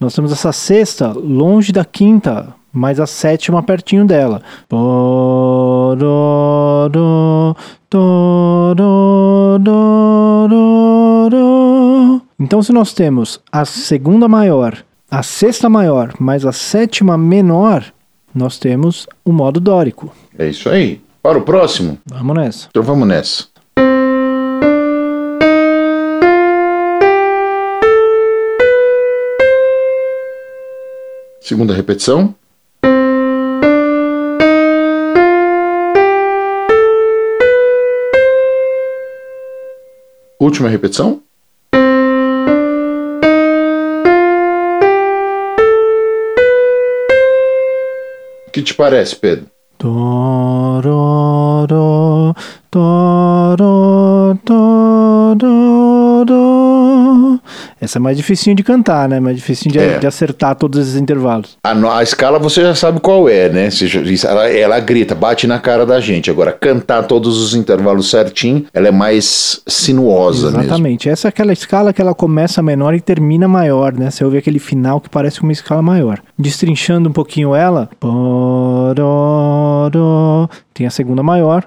Nós 0.01 0.15
temos 0.15 0.33
essa 0.33 0.53
sexta 0.53 1.13
longe 1.13 1.73
da 1.73 1.85
quinta, 1.85 2.55
mas 2.73 2.99
a 2.99 3.07
sétima 3.07 3.63
pertinho 3.63 4.05
dela. 4.05 4.43
Então, 12.41 12.63
se 12.63 12.73
nós 12.73 12.93
temos 12.93 13.41
a 13.51 13.65
segunda 13.65 14.29
maior, 14.29 14.77
a 15.11 15.23
sexta 15.23 15.69
maior, 15.69 16.13
mais 16.19 16.45
a 16.45 16.53
sétima 16.53 17.17
menor, 17.19 17.85
nós 18.35 18.59
temos 18.59 19.07
o 19.25 19.33
modo 19.33 19.61
dórico. 19.61 20.13
É 20.39 20.49
isso 20.49 20.69
aí. 20.69 21.01
Para 21.23 21.39
o 21.39 21.43
próximo? 21.43 21.99
Vamos 22.07 22.37
nessa. 22.37 22.69
Então 22.71 22.83
vamos 22.83 23.09
nessa. 23.09 23.47
Segunda 31.41 31.75
repetição. 31.75 32.35
Última 40.41 40.69
repetição. 40.69 41.23
O 48.47 48.51
que 48.51 48.63
te 48.63 48.75
parece, 48.75 49.17
Pedro? 49.17 49.47
Essa 57.81 57.99
é 57.99 58.01
mais 58.01 58.17
dificinho 58.17 58.57
de 58.57 58.63
cantar, 58.63 59.09
né? 59.09 59.21
Mais 59.21 59.37
dificinho 59.37 59.73
de, 59.73 59.79
É. 59.79 59.99
de 59.99 60.07
acertar 60.07 60.55
todos 60.57 60.81
esses 60.81 60.97
intervalos. 61.01 61.57
A, 61.63 61.73
a 61.99 62.03
escala 62.03 62.39
você 62.39 62.63
já 62.63 62.75
sabe 62.75 62.99
qual 63.01 63.29
é, 63.29 63.49
né? 63.49 63.71
Já- 63.71 64.01
ela, 64.31 64.49
ela 64.51 64.81
grita, 64.81 65.15
bate 65.15 65.47
na 65.47 65.59
cara 65.59 65.87
da 65.87 66.01
gente. 66.01 66.31
Agora, 66.31 66.51
cantar 66.53 67.05
todos 67.07 67.39
os 67.41 67.55
intervalos 67.55 68.11
certinho, 68.11 68.65
ela 68.75 68.89
é 68.89 68.91
mais 68.91 69.63
sinuosa 69.67 70.49
mesmo. 70.51 70.63
Exatamente. 70.65 71.09
Essa 71.09 71.29
é 71.29 71.31
aquela 71.31 71.53
escala 71.53 71.93
que 71.93 72.01
ela 72.03 72.15
começa 72.15 72.63
menor 72.63 72.95
e 72.95 73.01
termina 73.01 73.47
maior, 73.47 73.93
né? 73.93 74.11
Você 74.11 74.25
ouve 74.25 74.39
aquele 74.39 74.59
final 74.59 75.01
que 75.01 75.09
parece 75.09 75.41
uma 75.43 75.53
escala 75.53 75.81
maior. 75.83 76.21
Destrinchando 76.39 77.09
um 77.09 77.13
pouquinho 77.13 77.55
ela, 77.55 77.89
tem 80.75 80.87
a 80.87 80.91
segunda 80.91 81.23
maior, 81.23 81.65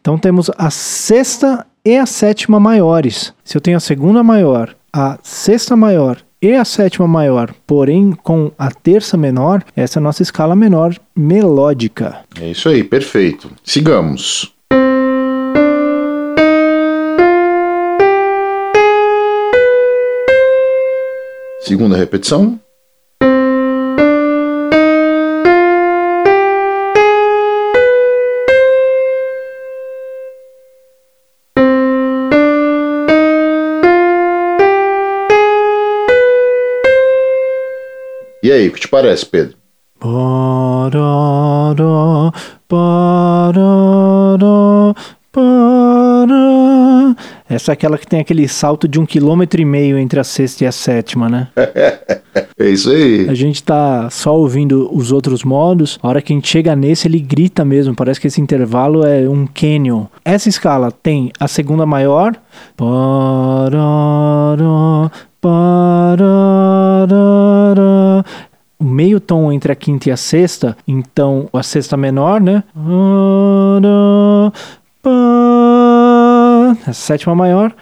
Então 0.00 0.18
temos 0.18 0.50
a 0.56 0.70
sexta 0.70 1.66
e 1.84 1.96
a 1.96 2.06
sétima 2.06 2.58
maiores. 2.58 3.32
Se 3.44 3.56
eu 3.56 3.60
tenho 3.60 3.76
a 3.76 3.80
segunda 3.80 4.22
maior, 4.22 4.74
a 4.92 5.18
sexta 5.22 5.76
maior 5.76 6.18
e 6.40 6.54
a 6.54 6.64
sétima 6.64 7.08
maior, 7.08 7.52
porém 7.66 8.12
com 8.12 8.52
a 8.58 8.70
terça 8.70 9.16
menor, 9.16 9.64
essa 9.74 9.98
é 9.98 10.00
a 10.00 10.02
nossa 10.02 10.22
escala 10.22 10.54
menor 10.54 10.94
melódica. 11.16 12.20
É 12.40 12.50
isso 12.50 12.68
aí, 12.68 12.84
perfeito. 12.84 13.50
Sigamos. 13.64 14.54
Segunda 21.60 21.96
repetição. 21.96 22.58
E 38.48 38.50
aí, 38.50 38.66
o 38.68 38.72
que 38.72 38.80
te 38.80 38.88
parece, 38.88 39.26
Pedro? 39.26 39.58
Parará, 40.00 41.82
parará, 42.66 43.74
pará. 45.30 47.16
Essa 47.46 47.72
é 47.72 47.74
aquela 47.74 47.98
que 47.98 48.06
tem 48.06 48.20
aquele 48.20 48.48
salto 48.48 48.88
de 48.88 48.98
um 48.98 49.04
quilômetro 49.04 49.60
e 49.60 49.66
meio 49.66 49.98
entre 49.98 50.18
a 50.18 50.24
sexta 50.24 50.64
e 50.64 50.66
a 50.66 50.72
sétima, 50.72 51.28
né? 51.28 51.48
É 52.60 52.68
isso 52.68 52.90
aí. 52.90 53.28
A 53.28 53.34
gente 53.34 53.62
tá 53.62 54.08
só 54.10 54.36
ouvindo 54.36 54.88
os 54.92 55.12
outros 55.12 55.44
modos, 55.44 55.98
a 56.02 56.08
hora 56.08 56.22
que 56.22 56.32
a 56.32 56.36
gente 56.36 56.48
chega 56.48 56.74
nesse, 56.74 57.06
ele 57.06 57.20
grita 57.20 57.64
mesmo, 57.64 57.94
parece 57.94 58.20
que 58.20 58.26
esse 58.26 58.40
intervalo 58.40 59.04
é 59.04 59.28
um 59.28 59.46
canyon. 59.46 60.06
Essa 60.24 60.48
escala 60.48 60.90
tem 60.90 61.30
a 61.38 61.46
segunda 61.46 61.86
maior, 61.86 62.34
parará, 62.76 63.78
o 68.78 68.84
meio 68.84 69.20
tom 69.20 69.52
entre 69.52 69.72
a 69.72 69.76
quinta 69.76 70.08
e 70.08 70.12
a 70.12 70.16
sexta, 70.16 70.76
então 70.86 71.48
a 71.52 71.62
sexta 71.62 71.96
menor, 71.96 72.40
né? 72.40 72.62
A 76.86 76.92
sétima 76.92 77.34
maior. 77.34 77.74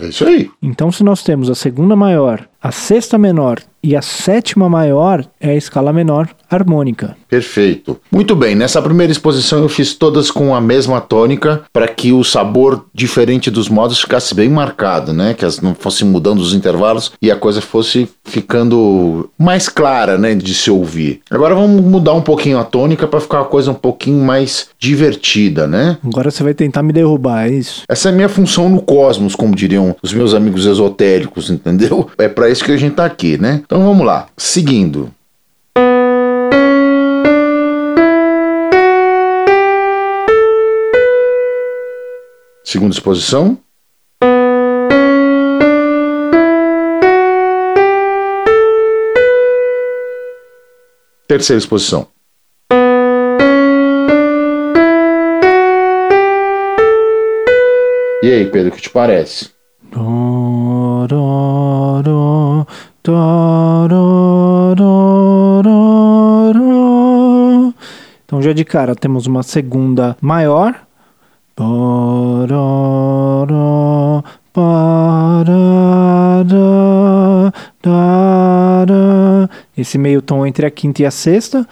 É 0.00 0.06
isso 0.08 0.24
aí. 0.26 0.50
Então, 0.62 0.90
se 0.92 1.02
nós 1.02 1.22
temos 1.22 1.48
a 1.48 1.54
segunda 1.54 1.96
maior, 1.96 2.46
a 2.60 2.72
sexta 2.72 3.18
menor 3.18 3.60
e 3.86 3.94
a 3.94 4.02
sétima 4.02 4.68
maior, 4.68 5.24
é 5.40 5.50
a 5.50 5.54
escala 5.54 5.92
menor 5.92 6.28
harmônica. 6.50 7.16
Perfeito. 7.28 8.00
Muito 8.10 8.34
bem, 8.34 8.54
nessa 8.54 8.82
primeira 8.82 9.12
exposição 9.12 9.60
eu 9.60 9.68
fiz 9.68 9.94
todas 9.94 10.30
com 10.30 10.54
a 10.54 10.60
mesma 10.60 11.00
tônica 11.00 11.62
para 11.72 11.86
que 11.86 12.12
o 12.12 12.24
sabor 12.24 12.86
diferente 12.92 13.50
dos 13.50 13.68
modos 13.68 14.00
ficasse 14.00 14.34
bem 14.34 14.48
marcado, 14.48 15.12
né? 15.12 15.34
Que 15.34 15.44
as 15.44 15.60
não 15.60 15.74
fossem 15.74 16.06
mudando 16.06 16.40
os 16.40 16.52
intervalos 16.52 17.12
e 17.22 17.30
a 17.30 17.36
coisa 17.36 17.60
fosse 17.60 18.08
ficando 18.24 19.30
mais 19.38 19.68
clara, 19.68 20.18
né, 20.18 20.34
de 20.34 20.54
se 20.54 20.70
ouvir. 20.70 21.20
Agora 21.30 21.54
vamos 21.54 21.80
mudar 21.80 22.14
um 22.14 22.22
pouquinho 22.22 22.58
a 22.58 22.64
tônica 22.64 23.06
para 23.06 23.20
ficar 23.20 23.38
uma 23.38 23.46
coisa 23.46 23.70
um 23.70 23.74
pouquinho 23.74 24.24
mais 24.24 24.68
divertida, 24.78 25.66
né? 25.66 25.98
Agora 26.04 26.30
você 26.30 26.42
vai 26.42 26.54
tentar 26.54 26.82
me 26.82 26.92
derrubar, 26.92 27.46
é 27.46 27.50
isso? 27.50 27.82
Essa 27.88 28.08
é 28.08 28.12
a 28.12 28.14
minha 28.14 28.28
função 28.28 28.68
no 28.68 28.82
cosmos, 28.82 29.34
como 29.36 29.54
diriam 29.54 29.94
os 30.02 30.12
meus 30.12 30.34
amigos 30.34 30.66
esotéricos, 30.66 31.50
entendeu? 31.50 32.08
É 32.18 32.28
para 32.28 32.45
isso 32.50 32.64
que 32.64 32.72
a 32.72 32.76
gente 32.76 32.94
tá 32.94 33.04
aqui, 33.04 33.38
né? 33.38 33.62
Então 33.64 33.84
vamos 33.84 34.06
lá. 34.06 34.28
Seguindo. 34.36 35.10
Segunda 42.64 42.92
exposição. 42.94 43.58
Terceira 51.28 51.58
exposição. 51.58 52.08
E 58.22 58.32
aí, 58.32 58.44
Pedro, 58.50 58.72
o 58.72 58.72
que 58.74 58.82
te 58.82 58.90
parece? 58.90 59.50
Então, 68.24 68.42
já 68.42 68.52
de 68.52 68.64
cara, 68.64 68.94
temos 68.94 69.26
uma 69.26 69.42
segunda 69.42 70.16
maior. 70.20 70.74
Esse 79.76 79.96
meio 79.96 80.20
tom 80.20 80.46
entre 80.46 80.66
a 80.66 80.70
quinta 80.70 81.02
e 81.02 81.06
a 81.06 81.10
sexta. 81.10 81.66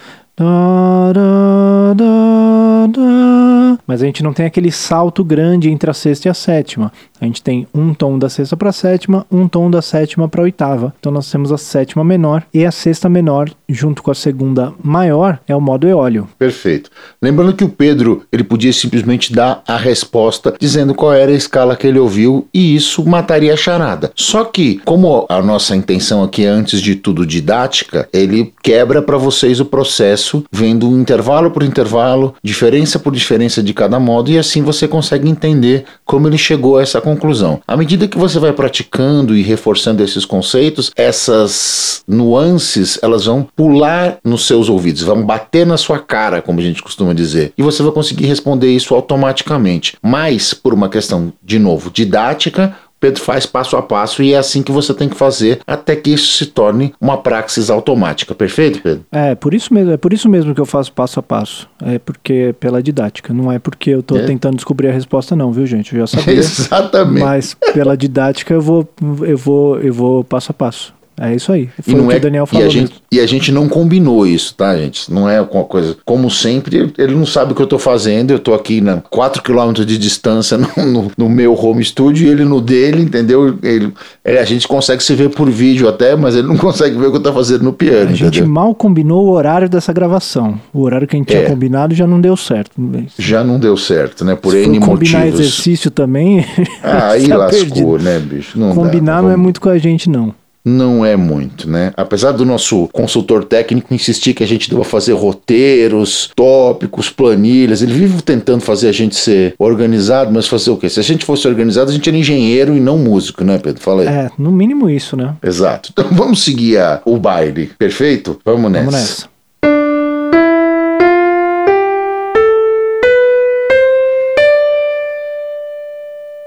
Mas 3.87 4.03
a 4.03 4.07
gente 4.07 4.23
não 4.23 4.33
tem 4.33 4.47
aquele 4.47 4.73
salto 4.73 5.23
grande 5.23 5.71
entre 5.71 5.89
a 5.89 5.95
sexta 5.95 6.27
e 6.27 6.31
a 6.31 6.35
sétima. 6.35 6.91
A 7.21 7.25
gente 7.25 7.43
tem 7.43 7.67
um 7.73 7.95
tom 7.95 8.19
da 8.19 8.29
sexta 8.29 8.57
para 8.57 8.71
a 8.71 8.73
sétima, 8.73 9.25
um 9.31 9.47
tom 9.47 9.71
da 9.71 9.81
sétima 9.81 10.29
para 10.29 10.41
a 10.41 10.45
oitava. 10.45 10.93
Então 10.99 11.13
nós 11.13 11.31
temos 11.31 11.53
a 11.53 11.57
sétima 11.59 12.03
menor 12.03 12.43
e 12.53 12.67
a 12.67 12.73
sexta 12.73 13.09
menor, 13.09 13.51
junto 13.69 14.03
com 14.03 14.11
a 14.11 14.15
segunda 14.15 14.75
maior, 14.83 15.39
é 15.47 15.55
o 15.55 15.61
modo 15.61 15.87
eólio. 15.87 16.29
Perfeito. 16.39 16.91
Lembrando 17.23 17.55
que 17.55 17.65
o 17.65 17.69
Pedro 17.69 18.25
ele 18.33 18.43
podia 18.43 18.73
simplesmente 18.73 19.33
dar 19.33 19.63
a 19.67 19.77
resposta 19.77 20.55
dizendo 20.59 20.95
qual 20.95 21.13
era 21.13 21.31
a 21.31 21.35
escala 21.35 21.77
que 21.77 21.87
ele 21.87 21.99
ouviu 21.99 22.49
e 22.53 22.75
isso 22.75 23.07
mataria 23.07 23.55
a 23.55 23.57
charada. 23.57 24.11
Só 24.15 24.45
que, 24.45 24.81
como 24.85 25.25
a 25.29 25.41
nossa 25.41 25.77
intenção 25.77 26.23
aqui 26.23 26.45
é 26.45 26.49
antes 26.49 26.81
de 26.81 26.97
tudo 26.97 27.25
didática, 27.25 28.09
ele 28.13 28.53
quebra 28.63 29.01
para 29.01 29.17
vocês 29.17 29.61
o 29.61 29.65
processo, 29.65 30.24
vendo 30.51 30.89
um 30.89 31.01
intervalo 31.01 31.51
por 31.51 31.63
intervalo, 31.63 32.35
diferença 32.43 32.99
por 32.99 33.13
diferença 33.13 33.63
de 33.63 33.75
cada 33.75 33.99
modo 33.99 34.31
e 34.31 34.39
assim 34.39 34.63
você 34.63 34.87
consegue 34.87 35.29
entender 35.29 35.85
como 36.05 36.29
ele 36.29 36.39
chegou 36.39 36.79
a 36.79 36.83
essa 36.83 37.01
conclusão. 37.01 37.61
À 37.67 37.77
medida 37.77 38.09
que 38.09 38.19
você 38.19 38.39
vai 38.39 38.53
praticando 38.53 39.37
e 39.37 39.43
reforçando 39.43 40.03
esses 40.03 40.25
conceitos, 40.25 40.91
essas 40.97 42.03
nuances 42.07 42.99
elas 43.03 43.27
vão 43.27 43.47
pular 43.57 44.19
nos 44.25 44.47
seus 44.47 44.69
ouvidos, 44.69 45.03
vão 45.03 45.25
bater 45.25 45.67
na 45.67 45.77
sua 45.77 45.99
cara, 45.99 46.43
como 46.43 46.61
a 46.61 46.63
gente 46.63 46.83
costuma 46.83 47.13
dizer, 47.13 47.53
e 47.57 47.63
você 47.63 47.83
vai 47.83 47.93
conseguir 47.93 48.27
responder 48.27 48.71
isso 48.71 48.95
automaticamente. 48.95 49.97
Mas 50.03 50.55
por 50.55 50.73
uma 50.73 50.89
questão 50.89 51.33
de 51.43 51.59
novo 51.59 51.91
didática, 51.91 52.77
Pedro 53.05 53.21
faz 53.23 53.45
passo 53.45 53.77
a 53.77 53.83
passo 53.83 54.23
e 54.23 54.33
é 54.33 54.39
assim 54.39 54.63
que 54.63 54.73
você 54.73 54.95
tem 54.95 55.11
que 55.11 55.15
fazer 55.15 55.61
até 55.67 55.95
que 55.95 56.09
isso 56.11 56.39
se 56.39 56.47
torne 56.47 56.95
uma 56.99 57.19
praxis 57.19 57.69
automática. 57.69 58.35
Perfeito, 58.35 58.81
Pedro? 58.81 59.05
É, 59.13 59.35
por 59.35 59.53
isso 59.53 59.75
mesmo, 59.75 59.93
é 59.93 59.99
por 59.99 60.15
isso 60.15 60.27
mesmo 60.27 60.55
que 60.55 60.61
eu 60.61 60.65
faço 60.65 60.91
passo 60.91 61.21
a 61.21 61.23
passo. 61.23 61.69
É 61.85 61.99
porque 61.99 62.55
pela 62.59 62.83
didática, 62.83 63.35
não 63.35 63.53
é 63.53 63.59
porque 63.59 63.91
eu 63.91 64.03
tô 64.03 64.17
É. 64.17 64.25
tentando 64.25 64.55
descobrir 64.55 64.89
a 64.89 64.93
resposta 64.93 65.37
não, 65.37 65.53
viu, 65.53 65.67
gente? 65.67 65.93
Eu 65.95 66.07
já 66.07 66.07
sabia. 66.19 66.33
Exatamente. 66.41 67.23
Mas 67.23 67.55
pela 67.75 67.95
didática 67.95 68.55
eu 68.55 68.63
vou 68.63 68.89
eu 69.21 69.37
vou 69.37 69.79
eu 69.81 69.93
vou 69.93 70.25
passo 70.25 70.51
a 70.51 70.55
passo. 70.55 70.94
É 71.21 71.35
isso 71.35 71.53
aí. 71.53 71.69
e 71.79 71.83
Foi 71.83 71.95
o 71.95 71.99
não 71.99 72.09
que 72.09 72.15
é 72.15 72.17
o 72.17 72.21
Daniel 72.21 72.45
e 72.45 72.47
falou 72.49 72.67
a, 72.67 72.69
gente, 72.69 72.81
mesmo. 72.91 72.97
e 73.13 73.21
a 73.21 73.27
gente 73.27 73.53
não 73.53 73.69
combinou 73.69 74.27
isso, 74.27 74.55
tá, 74.55 74.77
gente? 74.77 75.13
Não 75.13 75.29
é 75.29 75.41
uma 75.41 75.65
coisa. 75.65 75.97
Como 76.05 76.29
sempre, 76.31 76.93
ele- 76.99 77.15
não 77.15 77.25
sabe 77.25 77.53
o 77.53 77.55
que 77.55 77.63
eu 77.63 77.67
tô 77.67 77.79
fazendo. 77.79 78.33
Eu 78.33 78.39
tô 78.39 78.53
aqui 78.53 78.81
na 78.81 78.97
4 78.97 79.41
km 79.43 79.73
de 79.85 79.97
distância 79.97 80.59
no, 80.77 80.85
no- 80.85 81.13
no 81.17 81.29
meu 81.29 81.55
home 81.55 81.85
studio 81.85 82.27
e 82.27 82.31
ele 82.31 82.45
no 82.45 82.61
dele, 82.61 83.03
entendeu? 83.03 83.57
Ele, 83.63 83.93
ele- 84.25 84.39
a 84.39 84.45
gente 84.45 84.67
consegue 84.67 85.03
se 85.03 85.15
ver 85.15 85.31
por 85.31 85.49
vídeo 85.49 85.89
até, 85.89 86.17
mas 86.17 86.35
ele 86.35 86.49
não 86.49 86.57
consegue 86.59 86.99
ver 86.99 87.07
o 87.07 87.11
que 87.13 87.17
eu 87.19 87.23
tô 87.23 87.33
fazendo 87.33 87.63
no 87.65 87.73
piano, 87.73 88.11
A 88.11 88.15
gente 88.15 88.25
entendeu? 88.39 88.49
mal 88.49 88.75
combinou 88.75 89.25
o 89.27 89.31
horário 89.31 89.69
dessa 89.69 89.93
gravação. 89.93 90.59
O 90.73 90.81
horário 90.83 91.07
que 91.07 91.15
a 91.17 91.19
gente 91.19 91.33
É. 91.33 91.39
tinha 91.39 91.49
combinado 91.51 91.95
já 91.95 92.07
não 92.07 92.21
deu 92.21 92.37
certo. 92.37 92.73
Já 93.19 93.45
não 93.45 93.59
deu 93.61 93.77
certo, 93.77 94.25
né? 94.25 94.35
Por 94.35 94.51
Se 94.53 94.59
N 94.67 94.81
for 94.81 94.87
combinar 94.91 95.19
motivos. 95.21 95.41
exercício 95.41 95.91
também. 95.91 96.45
Ah, 96.83 97.11
aí 97.11 97.29
tá 97.29 97.37
lascou, 97.37 97.61
perdido. 97.61 97.99
né, 97.99 98.19
bicho? 98.19 98.59
Não 98.59 98.69
dá. 98.71 98.75
Combinar 98.75 99.23
não 99.23 99.29
é 99.29 99.33
Vamos- 99.33 99.43
muito 99.45 99.61
com 99.61 99.69
a 99.69 99.79
gente, 99.79 100.09
não. 100.11 100.35
Não 100.67 101.05
é 101.05 101.15
muito, 101.15 101.69
né? 101.69 101.93
Apesar 101.95 102.33
do 102.33 102.43
nosso 102.43 102.89
consultor 102.91 103.45
técnico 103.45 103.93
insistir 103.93 104.33
que 104.33 104.43
a 104.43 104.47
gente 104.47 104.71
deva 104.71 104.83
fazer 104.83 105.13
roteiros, 105.13 106.31
tópicos, 106.35 107.11
planilhas, 107.11 107.83
ele 107.83 107.93
vive 107.93 108.23
tentando 108.23 108.63
fazer 108.63 108.89
a 108.89 108.93
gente 108.93 109.15
ser 109.15 109.55
organizado, 109.59 110.33
mas 110.33 110.49
fazer 110.49 110.71
o 110.71 110.79
quê? 110.79 110.89
Se 110.89 110.99
a 110.99 111.03
gente 111.03 111.23
fosse 111.27 111.47
organizado, 111.47 111.91
a 111.91 111.93
gente 111.93 112.09
era 112.09 112.17
engenheiro 112.17 112.75
e 112.75 112.81
não 112.81 112.97
músico, 112.97 113.45
né, 113.45 113.59
Pedro? 113.59 113.83
Fala 113.83 114.03
aí. 114.03 114.09
É, 114.09 114.31
no 114.39 114.51
mínimo 114.51 114.89
isso, 114.89 115.19
né? 115.19 115.35
Exato. 115.43 115.91
Então 115.93 116.09
vamos 116.13 116.43
seguir 116.43 116.79
a- 116.79 117.03
o 117.05 117.19
baile, 117.19 117.71
perfeito? 117.79 118.41
Vamos 118.43 118.71
nessa. 118.73 118.85
Vamos 118.85 118.95
nessa. 119.01 119.35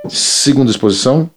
Segunda 0.10 0.72
exposição. 0.72 1.30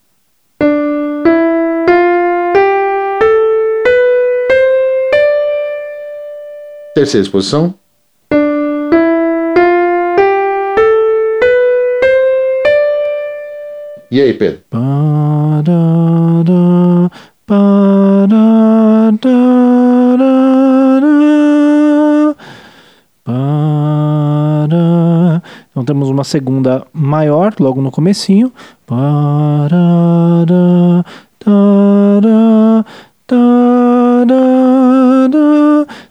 Terceira 7.01 7.25
exposição. 7.25 7.75
E 14.11 14.21
aí, 14.21 14.35
Pedro? 14.35 14.61
Então 25.71 25.85
temos 25.87 26.11
uma 26.11 26.23
segunda 26.23 26.87
maior 26.93 27.55
logo 27.59 27.81
no 27.81 27.91
comecinho. 27.91 28.53
Parará, 28.87 29.75
tará, 31.39 32.85
tará. 33.27 33.70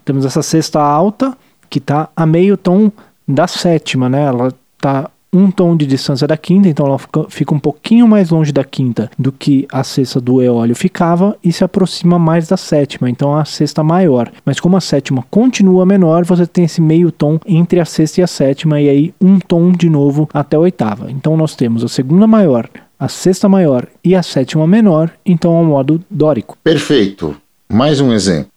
Temos 0.10 0.26
essa 0.26 0.41
sexta 0.41 0.82
alta 0.82 1.38
que 1.69 1.78
está 1.78 2.10
a 2.15 2.26
meio 2.26 2.58
tom 2.58 2.91
da 3.28 3.45
sétima, 3.45 4.10
né? 4.10 4.24
Ela 4.24 4.52
tá 4.82 5.12
um 5.32 5.52
tom 5.52 5.78
de 5.78 5.86
distância 5.86 6.26
da 6.26 6.36
quinta, 6.36 6.67
então 6.67 6.88
ela 6.88 6.98
fica, 7.30 7.54
um 7.54 7.60
pouquinho 7.60 8.08
mais 8.08 8.32
longe 8.32 8.52
da 8.52 8.63
quinta 8.63 9.12
do 9.19 9.32
que 9.32 9.67
a 9.72 9.84
sexta 9.84 10.19
do 10.19 10.41
eólio 10.41 10.76
ficava 10.76 11.38
e 11.43 11.54
se 11.54 11.63
aproxima 11.63 12.17
mais 12.17 12.48
da 12.48 12.58
sétima, 12.58 13.08
então 13.08 13.38
a 13.38 13.45
sexta 13.45 13.84
maior. 13.84 14.32
Mas 14.43 14.60
como 14.60 14.76
a 14.78 14.82
sétima 14.82 15.24
continua 15.30 15.86
menor, 15.86 16.26
você 16.26 16.48
tem 16.48 16.63
esse 16.63 16.82
meio 16.82 17.12
tom 17.12 17.39
entre 17.45 17.80
a 17.80 17.86
sexta 17.86 18.22
e 18.22 18.24
a 18.24 18.28
sétima 18.28 18.82
e 18.82 18.89
aí 18.89 19.13
um 19.22 19.38
tom 19.38 19.72
de 19.72 19.91
novo 19.91 20.28
até 20.34 20.58
a 20.58 20.62
oitava. 20.62 21.12
Então 21.12 21.38
nós 21.38 21.56
temos 21.56 21.84
a 21.84 21.88
segunda 21.88 22.26
maior, 22.26 22.67
a 23.00 23.08
sexta 23.08 23.48
maior 23.48 23.86
e 24.04 24.15
a 24.15 24.24
sétima 24.24 24.65
menor, 24.65 25.12
então 25.24 25.56
é 25.56 25.62
o 25.62 25.65
modo 25.65 26.04
dórico. 26.10 26.58
Perfeito. 26.63 27.38
Mais 27.72 28.02
um 28.02 28.12
exemplo. 28.12 28.50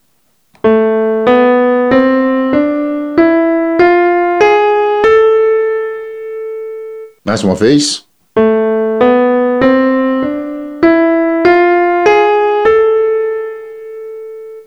Mais 7.25 7.45
uma 7.45 7.55
vez. 7.55 8.05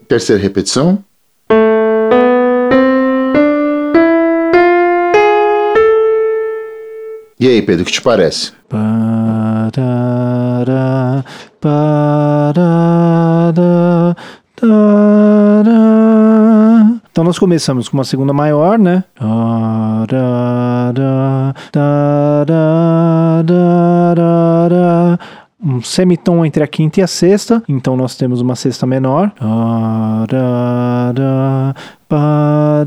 Terceira 0.08 0.42
repetição. 0.42 1.04
E 7.38 7.48
aí, 7.50 7.62
Pedro, 7.62 7.84
o 7.84 7.86
que 7.86 7.92
te 7.92 8.02
parece? 8.02 8.54
Então 17.16 17.24
nós 17.24 17.40
começamos 17.40 17.88
com 17.88 17.96
uma 17.96 18.04
segunda 18.04 18.34
maior, 18.34 18.78
né? 18.78 19.06
Tarará. 21.72 23.44
Um 25.64 25.82
semitom 25.82 26.46
entre 26.46 26.62
a 26.62 26.68
quinta 26.68 27.00
e 27.00 27.04
a 27.04 27.08
sexta, 27.08 27.64
então 27.70 27.96
nós 27.96 28.18
temos 28.18 28.42
uma 28.42 28.54
sexta 28.54 28.86
menor. 28.86 29.32
Para 32.10 32.86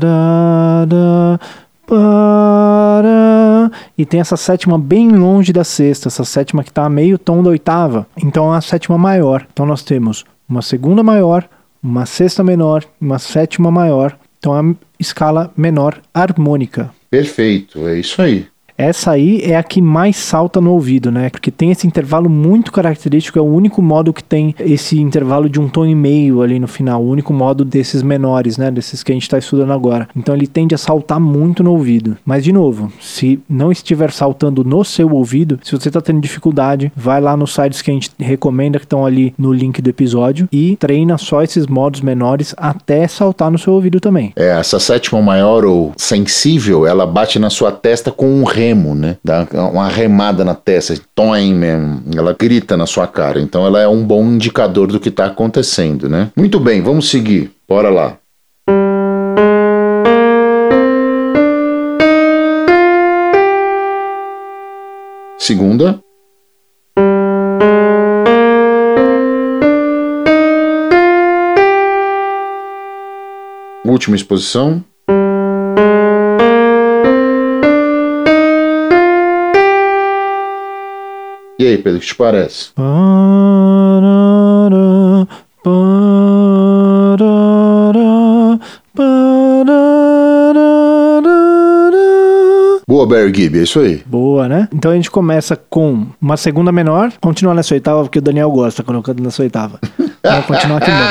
e 3.97 4.05
tem 4.05 4.19
essa 4.19 4.37
sétima 4.37 4.77
bem 4.77 5.09
longe 5.09 5.51
da 5.51 5.63
sexta, 5.63 6.07
essa 6.07 6.23
sétima 6.23 6.63
que 6.63 6.69
está 6.69 6.85
a 6.85 6.89
meio 6.89 7.17
tom 7.17 7.41
da 7.41 7.49
oitava. 7.49 8.05
Então 8.15 8.53
é 8.53 8.59
a 8.59 8.61
sétima 8.61 8.95
maior. 8.95 9.47
Então 9.51 9.65
nós 9.65 9.81
temos 9.81 10.23
uma 10.47 10.61
segunda 10.61 11.01
maior, 11.01 11.49
uma 11.81 12.05
sexta 12.05 12.43
menor, 12.43 12.83
uma 12.99 13.19
sétima 13.19 13.71
maior. 13.71 14.17
Então 14.37 14.53
a 14.53 14.75
escala 14.99 15.51
menor 15.55 16.01
harmônica. 16.13 16.91
Perfeito, 17.09 17.87
é 17.87 17.99
isso 17.99 18.21
aí. 18.21 18.47
Essa 18.79 19.11
aí 19.11 19.41
é 19.43 19.57
a 19.57 19.61
que 19.61 19.81
mais 19.81 20.15
salta 20.15 20.61
no 20.61 20.71
ouvido, 20.71 21.11
né? 21.11 21.29
Porque 21.29 21.51
tem 21.51 21.69
esse 21.69 21.85
intervalo 21.85 22.29
muito 22.29 22.71
característico, 22.71 23.37
é 23.37 23.41
o 23.41 23.45
único 23.45 23.81
modo 23.81 24.13
que 24.13 24.23
tem 24.23 24.55
esse 24.57 24.97
intervalo 24.97 25.49
de 25.49 25.59
um 25.59 25.67
tom 25.67 25.85
e 25.85 25.93
meio 25.93 26.41
ali 26.41 26.57
no 26.61 26.67
final, 26.67 27.03
o 27.03 27.09
único 27.09 27.33
modo 27.33 27.65
desses 27.65 28.01
menores, 28.01 28.57
né? 28.57 28.71
Desses 28.71 29.03
que 29.03 29.11
a 29.11 29.15
gente 29.15 29.23
está 29.23 29.37
estudando 29.37 29.73
agora. 29.73 30.07
Então 30.15 30.33
ele 30.33 30.47
tende 30.47 30.73
a 30.73 30.77
saltar 30.77 31.19
muito 31.19 31.61
no 31.61 31.73
ouvido. 31.73 32.15
Mas 32.25 32.41
de 32.45 32.53
novo, 32.53 32.89
se 33.01 33.41
não 33.49 33.69
estiver 33.69 34.13
saltando 34.13 34.63
no 34.63 34.85
seu 34.85 35.11
ouvido, 35.11 35.59
se 35.61 35.73
você 35.73 35.89
está 35.89 35.99
tendo 35.99 36.21
dificuldade, 36.21 36.89
vai 36.95 37.19
lá 37.19 37.35
nos 37.35 37.53
sites 37.53 37.81
que 37.81 37.91
a 37.91 37.93
gente 37.93 38.11
recomenda 38.17 38.79
que 38.79 38.85
estão 38.85 39.05
ali 39.05 39.33
no 39.37 39.51
link 39.51 39.81
do 39.81 39.89
episódio 39.89 40.47
e 40.53 40.77
treina 40.77 41.17
só 41.17 41.43
esses 41.43 41.67
modos 41.67 41.99
menores 41.99 42.55
até 42.55 43.05
saltar 43.09 43.51
no 43.51 43.57
seu 43.57 43.73
ouvido 43.73 43.99
também. 43.99 44.31
É, 44.37 44.57
essa 44.57 44.79
sétima 44.79 45.21
maior 45.21 45.65
ou 45.65 45.91
sensível, 45.97 46.87
ela 46.87 47.05
bate 47.05 47.37
na 47.39 47.49
sua 47.49 47.73
testa 47.73 48.09
com 48.09 48.39
um 48.39 48.45
remo, 48.69 48.93
né? 48.93 49.17
Dá 49.23 49.47
uma 49.71 49.87
remada 49.87 50.45
na 50.45 50.53
testa, 50.53 50.95
toim. 51.15 51.59
Ela 52.15 52.35
grita 52.37 52.77
na 52.77 52.85
sua 52.85 53.07
cara. 53.07 53.41
Então 53.41 53.65
ela 53.65 53.81
é 53.81 53.87
um 53.87 54.03
bom 54.03 54.23
indicador 54.23 54.87
do 54.87 54.99
que 54.99 55.09
está 55.09 55.25
acontecendo, 55.25 56.07
né? 56.07 56.31
Muito 56.35 56.59
bem, 56.59 56.81
vamos 56.81 57.09
seguir. 57.09 57.51
Bora 57.67 57.89
lá. 57.89 58.17
Segunda. 65.37 65.99
Última 73.83 74.15
exposição. 74.15 74.83
E 81.59 81.67
aí, 81.67 81.77
Pedro, 81.77 81.97
o 81.97 82.01
que 82.01 82.07
te 82.07 82.15
parece? 82.15 82.69
Boa, 92.87 93.05
Barry 93.05 93.33
Gibb, 93.35 93.59
é 93.59 93.63
isso 93.63 93.81
aí. 93.81 94.01
Boa, 94.05 94.47
né? 94.47 94.69
Então 94.73 94.91
a 94.91 94.95
gente 94.95 95.11
começa 95.11 95.57
com 95.69 96.07
uma 96.21 96.37
segunda 96.37 96.71
menor, 96.71 97.11
continua 97.19 97.53
nessa 97.53 97.73
oitava, 97.73 98.03
porque 98.03 98.19
o 98.19 98.21
Daniel 98.21 98.49
gosta 98.51 98.81
quando 98.81 98.95
eu 98.95 99.03
canto 99.03 99.21
nessa 99.21 99.43
oitava. 99.43 99.81
Vamos 100.23 100.45
continuar 100.45 100.77
aqui 100.77 100.91
mesmo. 100.91 101.09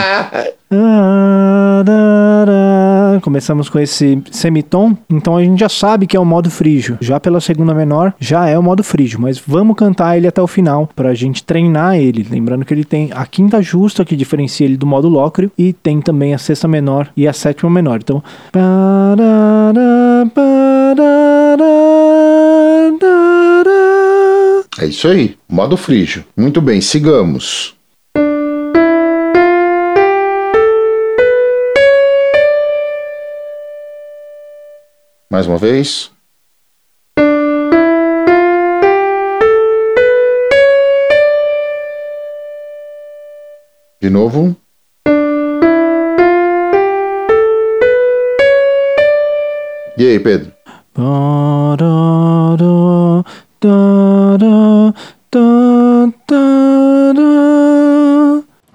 Começamos 3.22 3.68
com 3.68 3.78
esse 3.78 4.22
semitom, 4.30 4.96
então 5.08 5.36
a 5.36 5.42
gente 5.42 5.60
já 5.60 5.68
sabe 5.68 6.06
que 6.06 6.16
é 6.16 6.20
o 6.20 6.24
modo 6.24 6.50
frígio. 6.50 6.98
Já 7.00 7.18
pela 7.18 7.40
segunda 7.40 7.74
menor, 7.74 8.14
já 8.18 8.48
é 8.48 8.58
o 8.58 8.62
modo 8.62 8.82
frígio, 8.82 9.20
mas 9.20 9.38
vamos 9.38 9.76
cantar 9.76 10.16
ele 10.16 10.26
até 10.26 10.42
o 10.42 10.46
final 10.46 10.88
pra 10.94 11.14
gente 11.14 11.42
treinar 11.42 11.96
ele. 11.96 12.26
Lembrando 12.28 12.64
que 12.64 12.74
ele 12.74 12.84
tem 12.84 13.10
a 13.14 13.24
quinta 13.26 13.62
justa 13.62 14.04
que 14.04 14.16
diferencia 14.16 14.66
ele 14.66 14.76
do 14.76 14.86
modo 14.86 15.08
lócreo 15.08 15.50
e 15.56 15.72
tem 15.72 16.00
também 16.00 16.34
a 16.34 16.38
sexta 16.38 16.68
menor 16.68 17.08
e 17.16 17.26
a 17.26 17.32
sétima 17.32 17.70
menor. 17.70 18.00
Então. 18.02 18.22
É 24.80 24.86
isso 24.86 25.08
aí, 25.08 25.36
modo 25.48 25.76
frígio. 25.76 26.24
Muito 26.36 26.60
bem, 26.60 26.80
sigamos. 26.80 27.77
Mais 35.30 35.46
uma 35.46 35.58
vez. 35.58 36.10
De 44.00 44.08
novo. 44.08 44.56
E 49.98 50.06
aí, 50.06 50.18
Pedro? 50.18 50.52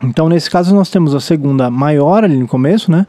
Então, 0.03 0.29
nesse 0.29 0.51
caso, 0.51 0.75
nós 0.75 0.91
temos 0.91 1.15
a 1.15 1.19
segunda 1.19 1.71
maior 1.71 2.23
ali 2.23 2.37
no 2.37 2.47
começo, 2.47 2.91
né? 2.91 3.07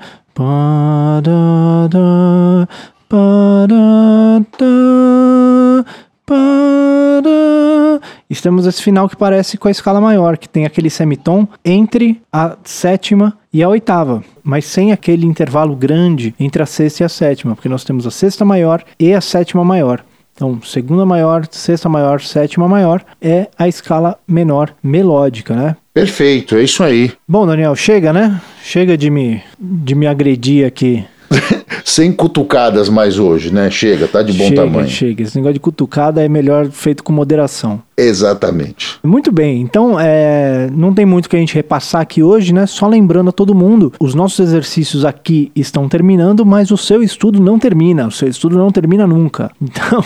E 8.29 8.35
temos 8.45 8.67
esse 8.67 8.83
final 8.83 9.09
que 9.09 9.17
parece 9.17 9.57
com 9.57 9.69
a 9.69 9.71
escala 9.71 10.03
maior, 10.03 10.37
que 10.37 10.47
tem 10.47 10.67
aquele 10.67 10.91
semitom 10.91 11.49
entre 11.65 12.21
a 12.31 12.59
sétima 12.63 13.39
e 13.51 13.63
a 13.63 13.69
oitava, 13.71 14.23
mas 14.43 14.67
sem 14.67 14.93
aquele 14.93 15.25
intervalo 15.25 15.75
grande 15.75 16.35
entre 16.39 16.63
a 16.63 16.67
sexta 16.67 17.03
e 17.03 17.07
a 17.07 17.09
sétima, 17.09 17.55
porque 17.55 17.71
nós 17.71 17.85
temos 17.85 18.07
a 18.07 18.11
sexta 18.11 18.45
maior 18.45 18.85
e 19.01 19.15
a 19.15 19.21
sétima 19.23 19.65
maior. 19.65 20.05
Então, 20.35 20.61
segunda 20.63 21.07
maior, 21.07 21.47
sexta 21.51 21.89
maior, 21.89 22.21
sétima 22.21 22.69
maior 22.69 23.03
é 23.19 23.49
a 23.57 23.67
escala 23.67 24.19
menor 24.29 24.75
melódica, 24.83 25.55
né? 25.55 25.77
Perfeito, 25.95 26.57
é 26.57 26.65
isso 26.65 26.83
aí. 26.83 27.13
Bom, 27.27 27.47
Daniel, 27.47 27.75
chega, 27.75 28.13
né? 28.13 28.39
Chega 28.63 28.95
de 28.99 29.09
me, 29.09 29.43
de 29.59 29.95
me 29.95 30.07
agredir 30.07 30.67
aqui. 30.67 31.03
Sem 31.85 32.11
cutucadas 32.11 32.89
mais 32.89 33.19
hoje, 33.19 33.53
né? 33.53 33.71
Chega, 33.71 34.09
tá 34.09 34.23
de 34.23 34.33
bom 34.33 34.49
chega, 34.49 34.63
tamanho. 34.63 34.89
Chega, 34.89 35.23
esse 35.23 35.37
negócio 35.37 35.53
de 35.53 35.61
cutucada 35.61 36.25
é 36.25 36.29
melhor 36.31 36.71
feito 36.71 37.05
com 37.05 37.13
moderação. 37.13 37.83
Exatamente. 37.95 38.99
Muito 39.05 39.31
bem, 39.31 39.61
então 39.61 40.01
é, 40.01 40.69
não 40.73 40.95
tem 40.95 41.05
muito 41.05 41.29
que 41.29 41.37
a 41.37 41.39
gente 41.39 41.55
repassar 41.55 42.01
aqui 42.01 42.23
hoje, 42.23 42.55
né? 42.55 42.67
Só 42.67 42.89
lembrando 42.89 43.29
a 43.29 43.33
todo 43.33 43.55
mundo, 43.55 43.93
os 44.01 44.15
nossos 44.15 44.41
exercícios 44.41 45.05
aqui 45.05 45.53
estão 45.55 45.87
terminando, 45.87 46.45
mas 46.47 46.71
o 46.71 46.77
seu 46.77 47.03
estudo 47.03 47.39
não 47.39 47.59
termina, 47.59 48.07
o 48.07 48.11
seu 48.11 48.29
estudo 48.29 48.57
não 48.57 48.71
termina 48.71 49.07
nunca. 49.07 49.51
Então, 49.75 50.05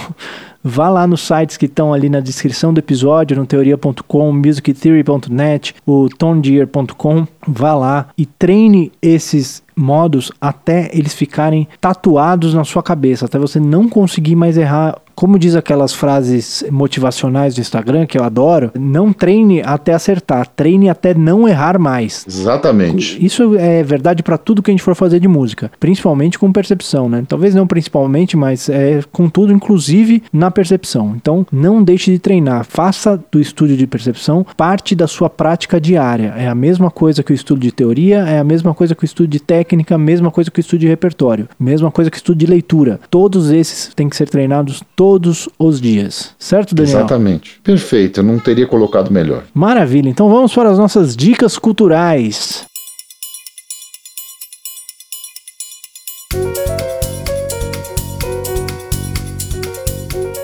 vá 0.65 0.89
lá 0.89 1.07
nos 1.07 1.21
sites 1.21 1.59
que 1.59 1.67
estão 1.67 1.93
ali 1.93 2.09
na 2.09 2.21
descrição 2.21 2.73
do 2.73 2.79
episódio, 2.79 3.37
no 3.37 3.45
teoria.com, 3.45 4.33
musictheory.net, 4.33 5.75
o 5.87 6.09
tonegear.com, 6.09 7.27
vá 7.47 7.75
lá 7.75 8.09
e 8.17 8.25
treine 8.25 8.91
esses 9.03 9.63
modos 9.79 10.33
até 10.41 10.91
eles 10.93 11.15
ficarem 11.15 11.69
tatuados 11.81 12.55
na 12.55 12.65
sua 12.65 12.83
cabeça, 12.83 13.27
até 13.27 13.39
você 13.39 13.61
não 13.61 13.89
conseguir 13.89 14.37
mais 14.37 14.57
errar 14.57 14.99
como 15.19 15.37
diz 15.37 15.57
aquelas 15.57 15.93
frases 15.93 16.65
motivacionais 16.71 17.53
do 17.57 17.61
Instagram 17.61 18.07
que 18.07 18.17
eu 18.17 18.23
adoro, 18.23 18.71
não 18.79 19.13
treine 19.13 19.61
até 19.61 19.93
acertar, 19.93 20.47
treine 20.47 20.89
até 20.89 21.13
não 21.13 21.49
errar 21.49 21.77
mais. 21.77 22.25
Exatamente. 22.25 23.19
Isso 23.25 23.57
é 23.57 23.83
verdade 23.83 24.23
para 24.23 24.39
tudo 24.39 24.63
que 24.63 24.71
a 24.71 24.73
gente 24.73 24.83
for 24.85 24.95
fazer 24.95 25.19
de 25.19 25.27
música, 25.27 25.73
principalmente 25.81 26.39
com 26.39 26.53
percepção, 26.53 27.09
né? 27.09 27.25
Talvez 27.27 27.53
não 27.53 27.67
principalmente, 27.67 28.37
mas 28.37 28.69
é 28.69 29.01
com 29.11 29.29
tudo, 29.29 29.53
inclusive 29.53 30.23
na 30.33 30.53
percepção. 30.53 31.15
Então, 31.17 31.45
não 31.51 31.83
deixe 31.83 32.13
de 32.13 32.21
treinar, 32.21 32.65
faça 32.65 33.21
do 33.33 33.41
estúdio 33.41 33.77
de 33.77 33.89
percepção 33.89 34.47
parte 34.57 34.95
da 34.95 35.09
sua 35.09 35.29
prática 35.29 35.81
diária. 35.81 36.33
É 36.37 36.47
a 36.47 36.55
mesma 36.55 36.93
coisa 36.93 37.25
que 37.25 37.33
o 37.33 37.35
estudo 37.35 37.59
de 37.59 37.73
teoria, 37.73 38.19
é 38.19 38.39
a 38.39 38.45
mesma 38.45 38.73
coisa 38.73 38.95
que 38.95 39.03
o 39.03 39.05
estudo 39.05 39.29
de 39.29 39.41
técnica, 39.41 39.68
a 39.91 39.99
mesma 39.99 40.31
coisa 40.31 40.51
que 40.51 40.61
o 40.61 40.63
estudo 40.63 40.81
de 40.81 40.87
repertório, 40.87 41.49
mesma 41.59 41.91
coisa 41.91 42.11
que 42.11 42.17
o 42.17 42.19
estudo 42.19 42.39
de 42.39 42.47
leitura. 42.47 43.01
Todos 43.11 43.51
esses 43.51 43.93
têm 43.95 44.09
que 44.09 44.17
ser 44.17 44.29
treinados 44.29 44.83
todos 44.95 45.49
os 45.59 45.81
dias. 45.81 46.35
Certo, 46.39 46.75
Daniel? 46.75 46.99
Exatamente. 46.99 47.61
Perfeito, 47.63 48.21
eu 48.21 48.25
não 48.25 48.39
teria 48.39 48.67
colocado 48.67 49.11
melhor. 49.11 49.45
Maravilha. 49.53 50.09
Então 50.09 50.29
vamos 50.29 50.55
para 50.55 50.71
as 50.71 50.79
nossas 50.79 51.17
dicas 51.17 51.59
culturais. 51.59 52.68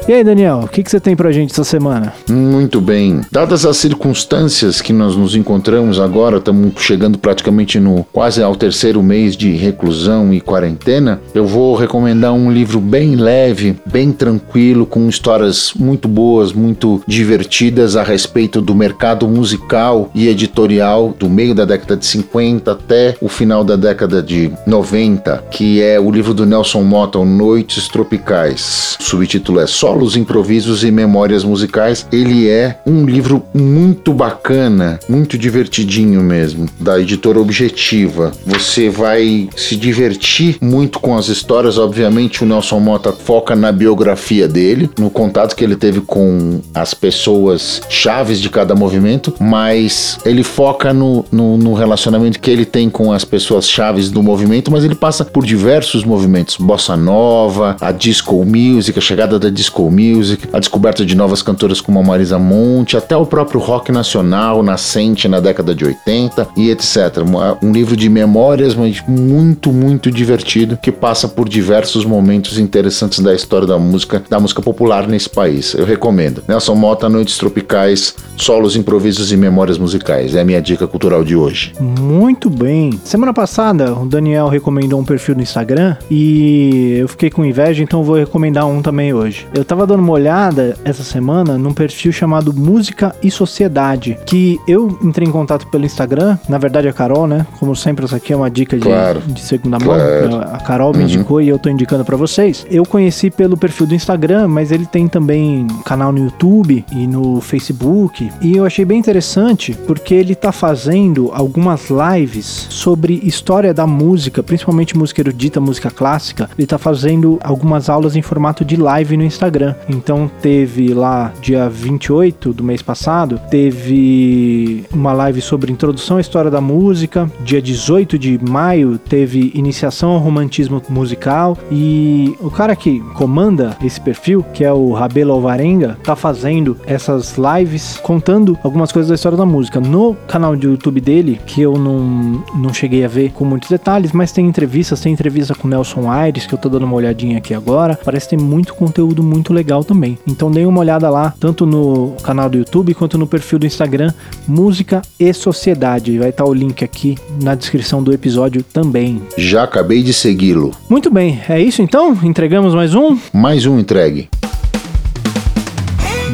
E 0.06 0.12
aí, 0.12 0.22
Daniel, 0.22 0.60
o 0.64 0.68
que, 0.68 0.82
que 0.82 0.90
você 0.90 1.00
tem 1.00 1.16
pra 1.16 1.32
gente 1.32 1.52
essa 1.52 1.64
semana? 1.64 2.12
Muito 2.28 2.78
bem. 2.78 3.22
Dadas 3.32 3.64
as 3.64 3.78
circunstâncias 3.78 4.82
que 4.82 4.92
nós 4.92 5.16
nos 5.16 5.34
encontramos 5.34 5.98
agora, 5.98 6.36
estamos 6.36 6.74
chegando 6.76 7.16
praticamente 7.16 7.80
no 7.80 8.04
quase 8.12 8.42
ao 8.42 8.54
terceiro 8.54 9.02
mês 9.02 9.34
de 9.34 9.52
reclusão 9.52 10.34
e 10.34 10.42
quarentena, 10.42 11.22
eu 11.34 11.46
vou 11.46 11.74
recomendar 11.74 12.34
um 12.34 12.52
livro 12.52 12.80
bem 12.80 13.16
leve, 13.16 13.78
bem 13.86 14.12
tranquilo, 14.12 14.84
com 14.84 15.08
histórias 15.08 15.72
muito 15.74 16.06
boas, 16.06 16.52
muito 16.52 17.02
divertidas 17.06 17.96
a 17.96 18.02
respeito 18.02 18.60
do 18.60 18.74
mercado 18.74 19.26
musical 19.26 20.10
e 20.14 20.28
editorial 20.28 21.14
do 21.18 21.30
meio 21.30 21.54
da 21.54 21.64
década 21.64 21.96
de 21.96 22.04
50 22.04 22.72
até 22.72 23.16
o 23.22 23.28
final 23.28 23.64
da 23.64 23.74
década 23.74 24.22
de 24.22 24.52
90, 24.66 25.44
que 25.50 25.80
é 25.80 25.98
o 25.98 26.10
livro 26.10 26.34
do 26.34 26.44
Nelson 26.44 26.82
Mota, 26.82 27.24
Noites 27.24 27.88
Tropicais. 27.88 28.98
O 29.00 29.02
subtítulo 29.02 29.60
é 29.60 29.66
Só 29.66 29.93
solos, 29.94 30.16
improvisos 30.16 30.82
e 30.82 30.90
memórias 30.90 31.44
musicais. 31.44 32.04
Ele 32.10 32.48
é 32.48 32.80
um 32.84 33.06
livro 33.06 33.44
muito 33.54 34.12
bacana, 34.12 34.98
muito 35.08 35.38
divertidinho 35.38 36.20
mesmo, 36.20 36.68
da 36.80 36.98
editora 36.98 37.38
Objetiva. 37.38 38.32
Você 38.44 38.90
vai 38.90 39.48
se 39.56 39.76
divertir 39.76 40.56
muito 40.60 40.98
com 40.98 41.16
as 41.16 41.28
histórias. 41.28 41.78
Obviamente, 41.78 42.42
o 42.42 42.46
Nelson 42.46 42.80
Mota 42.80 43.12
foca 43.12 43.54
na 43.54 43.70
biografia 43.70 44.48
dele, 44.48 44.90
no 44.98 45.10
contato 45.10 45.54
que 45.54 45.62
ele 45.62 45.76
teve 45.76 46.00
com 46.00 46.60
as 46.74 46.92
pessoas 46.92 47.80
chaves 47.88 48.40
de 48.40 48.50
cada 48.50 48.74
movimento, 48.74 49.32
mas 49.38 50.18
ele 50.24 50.42
foca 50.42 50.92
no, 50.92 51.24
no, 51.30 51.56
no 51.56 51.72
relacionamento 51.72 52.40
que 52.40 52.50
ele 52.50 52.64
tem 52.64 52.90
com 52.90 53.12
as 53.12 53.24
pessoas 53.24 53.68
chaves 53.68 54.10
do 54.10 54.22
movimento, 54.24 54.72
mas 54.72 54.84
ele 54.84 54.96
passa 54.96 55.24
por 55.24 55.46
diversos 55.46 56.02
movimentos: 56.04 56.56
bossa 56.56 56.96
nova, 56.96 57.76
a 57.80 57.92
disco 57.92 58.44
music, 58.44 58.98
a 58.98 59.02
chegada 59.02 59.38
da 59.38 59.48
disco 59.48 59.83
music, 59.90 60.48
a 60.52 60.58
descoberta 60.58 61.04
de 61.04 61.14
novas 61.14 61.42
cantoras 61.42 61.80
como 61.80 61.98
a 61.98 62.02
Marisa 62.02 62.38
Monte, 62.38 62.96
até 62.96 63.16
o 63.16 63.26
próprio 63.26 63.60
rock 63.60 63.92
nacional 63.92 64.62
nascente 64.62 65.28
na 65.28 65.40
década 65.40 65.74
de 65.74 65.84
80 65.84 66.48
e 66.56 66.70
etc. 66.70 67.18
Um 67.62 67.72
livro 67.72 67.96
de 67.96 68.08
memórias, 68.08 68.74
mas 68.74 69.02
muito, 69.06 69.72
muito 69.72 70.10
divertido, 70.10 70.76
que 70.76 70.92
passa 70.92 71.28
por 71.28 71.48
diversos 71.48 72.04
momentos 72.04 72.58
interessantes 72.58 73.20
da 73.20 73.34
história 73.34 73.66
da 73.66 73.78
música, 73.78 74.22
da 74.28 74.40
música 74.40 74.62
popular 74.62 75.06
nesse 75.06 75.28
país. 75.28 75.74
Eu 75.74 75.84
recomendo. 75.84 76.42
Nelson 76.48 76.74
Mota, 76.74 77.08
Noites 77.08 77.36
Tropicais, 77.38 78.14
Solos, 78.36 78.76
Improvisos 78.76 79.32
e 79.32 79.36
Memórias 79.36 79.78
Musicais. 79.78 80.34
É 80.34 80.40
a 80.40 80.44
minha 80.44 80.60
dica 80.60 80.86
cultural 80.86 81.24
de 81.24 81.36
hoje. 81.36 81.72
Muito 81.80 82.50
bem. 82.50 82.98
Semana 83.04 83.32
passada, 83.32 83.92
o 83.92 84.06
Daniel 84.06 84.48
recomendou 84.48 85.00
um 85.00 85.04
perfil 85.04 85.34
no 85.34 85.42
Instagram 85.42 85.96
e 86.10 86.96
eu 86.98 87.08
fiquei 87.08 87.30
com 87.30 87.44
inveja, 87.44 87.82
então 87.82 88.02
vou 88.02 88.16
recomendar 88.16 88.66
um 88.66 88.82
também 88.82 89.12
hoje. 89.12 89.46
Eu 89.54 89.64
tava 89.74 89.88
dando 89.88 90.04
uma 90.04 90.12
olhada 90.12 90.76
essa 90.84 91.02
semana 91.02 91.58
num 91.58 91.74
perfil 91.74 92.12
chamado 92.12 92.52
Música 92.52 93.12
e 93.20 93.28
Sociedade, 93.28 94.16
que 94.24 94.60
eu 94.68 94.96
entrei 95.02 95.26
em 95.26 95.32
contato 95.32 95.66
pelo 95.66 95.84
Instagram, 95.84 96.38
na 96.48 96.58
verdade 96.58 96.86
a 96.86 96.92
Carol, 96.92 97.26
né? 97.26 97.44
Como 97.58 97.74
sempre, 97.74 98.04
essa 98.04 98.14
aqui 98.14 98.32
é 98.32 98.36
uma 98.36 98.48
dica 98.48 98.76
de, 98.76 98.84
claro. 98.84 99.20
de 99.26 99.40
segunda 99.40 99.78
claro. 99.78 100.30
mão. 100.30 100.40
A 100.42 100.58
Carol 100.58 100.92
me 100.92 101.00
uhum. 101.00 101.04
indicou 101.06 101.42
e 101.42 101.48
eu 101.48 101.58
tô 101.58 101.68
indicando 101.68 102.04
para 102.04 102.16
vocês. 102.16 102.64
Eu 102.70 102.84
conheci 102.84 103.32
pelo 103.32 103.56
perfil 103.56 103.88
do 103.88 103.96
Instagram, 103.96 104.46
mas 104.46 104.70
ele 104.70 104.86
tem 104.86 105.08
também 105.08 105.66
canal 105.84 106.12
no 106.12 106.20
YouTube 106.20 106.84
e 106.92 107.08
no 107.08 107.40
Facebook. 107.40 108.30
E 108.40 108.56
eu 108.56 108.64
achei 108.64 108.84
bem 108.84 109.00
interessante 109.00 109.76
porque 109.88 110.14
ele 110.14 110.36
tá 110.36 110.52
fazendo 110.52 111.32
algumas 111.34 111.88
lives 111.90 112.68
sobre 112.70 113.20
história 113.24 113.74
da 113.74 113.88
música, 113.88 114.40
principalmente 114.40 114.96
música 114.96 115.20
erudita, 115.20 115.60
música 115.60 115.90
clássica. 115.90 116.48
Ele 116.56 116.66
tá 116.68 116.78
fazendo 116.78 117.40
algumas 117.42 117.88
aulas 117.88 118.14
em 118.14 118.22
formato 118.22 118.64
de 118.64 118.76
live 118.76 119.16
no 119.16 119.24
Instagram. 119.24 119.63
Então 119.88 120.30
teve 120.40 120.92
lá 120.92 121.32
dia 121.40 121.68
28 121.68 122.52
do 122.52 122.64
mês 122.64 122.82
passado, 122.82 123.40
teve 123.50 124.84
uma 124.92 125.12
live 125.12 125.40
sobre 125.40 125.72
introdução 125.72 126.16
à 126.16 126.20
história 126.20 126.50
da 126.50 126.60
música. 126.60 127.30
Dia 127.44 127.60
18 127.60 128.18
de 128.18 128.38
maio 128.42 128.98
teve 128.98 129.52
iniciação 129.54 130.10
ao 130.10 130.18
romantismo 130.18 130.82
musical 130.88 131.56
e 131.70 132.34
o 132.40 132.50
cara 132.50 132.74
que 132.76 133.00
comanda 133.14 133.76
esse 133.82 134.00
perfil, 134.00 134.44
que 134.52 134.64
é 134.64 134.72
o 134.72 134.92
Rabelo 134.92 135.32
Alvarenga, 135.32 135.96
tá 136.02 136.16
fazendo 136.16 136.76
essas 136.86 137.36
lives 137.36 137.98
contando 137.98 138.58
algumas 138.62 138.92
coisas 138.92 139.08
da 139.08 139.14
história 139.14 139.38
da 139.38 139.46
música. 139.46 139.80
No 139.80 140.14
canal 140.26 140.56
de 140.56 140.66
YouTube 140.66 141.00
dele, 141.00 141.40
que 141.46 141.62
eu 141.62 141.78
não, 141.78 142.44
não 142.54 142.74
cheguei 142.74 143.04
a 143.04 143.08
ver 143.08 143.32
com 143.32 143.44
muitos 143.44 143.68
detalhes, 143.68 144.12
mas 144.12 144.32
tem 144.32 144.46
entrevistas, 144.46 145.00
tem 145.00 145.12
entrevista 145.12 145.54
com 145.54 145.68
Nelson 145.68 146.10
Aires, 146.10 146.46
que 146.46 146.54
eu 146.54 146.58
tô 146.58 146.68
dando 146.68 146.84
uma 146.84 146.96
olhadinha 146.96 147.38
aqui 147.38 147.54
agora. 147.54 147.98
Parece 148.04 148.30
ter 148.30 148.38
muito 148.38 148.74
conteúdo 148.74 149.22
muito 149.22 149.52
legal 149.54 149.84
também. 149.84 150.18
Então 150.26 150.50
dê 150.50 150.66
uma 150.66 150.80
olhada 150.80 151.08
lá, 151.08 151.32
tanto 151.38 151.64
no 151.64 152.14
canal 152.22 152.50
do 152.50 152.58
YouTube 152.58 152.94
quanto 152.94 153.16
no 153.16 153.26
perfil 153.26 153.58
do 153.58 153.66
Instagram, 153.66 154.12
Música 154.46 155.00
e 155.18 155.32
Sociedade. 155.32 156.18
Vai 156.18 156.30
estar 156.30 156.44
o 156.44 156.52
link 156.52 156.84
aqui 156.84 157.16
na 157.42 157.54
descrição 157.54 158.02
do 158.02 158.12
episódio 158.12 158.62
também. 158.62 159.22
Já 159.38 159.62
acabei 159.62 160.02
de 160.02 160.12
segui-lo. 160.12 160.72
Muito 160.88 161.10
bem, 161.10 161.40
é 161.48 161.60
isso 161.60 161.80
então? 161.80 162.18
Entregamos 162.22 162.74
mais 162.74 162.94
um? 162.94 163.16
Mais 163.32 163.64
um 163.66 163.78
entregue. 163.78 164.28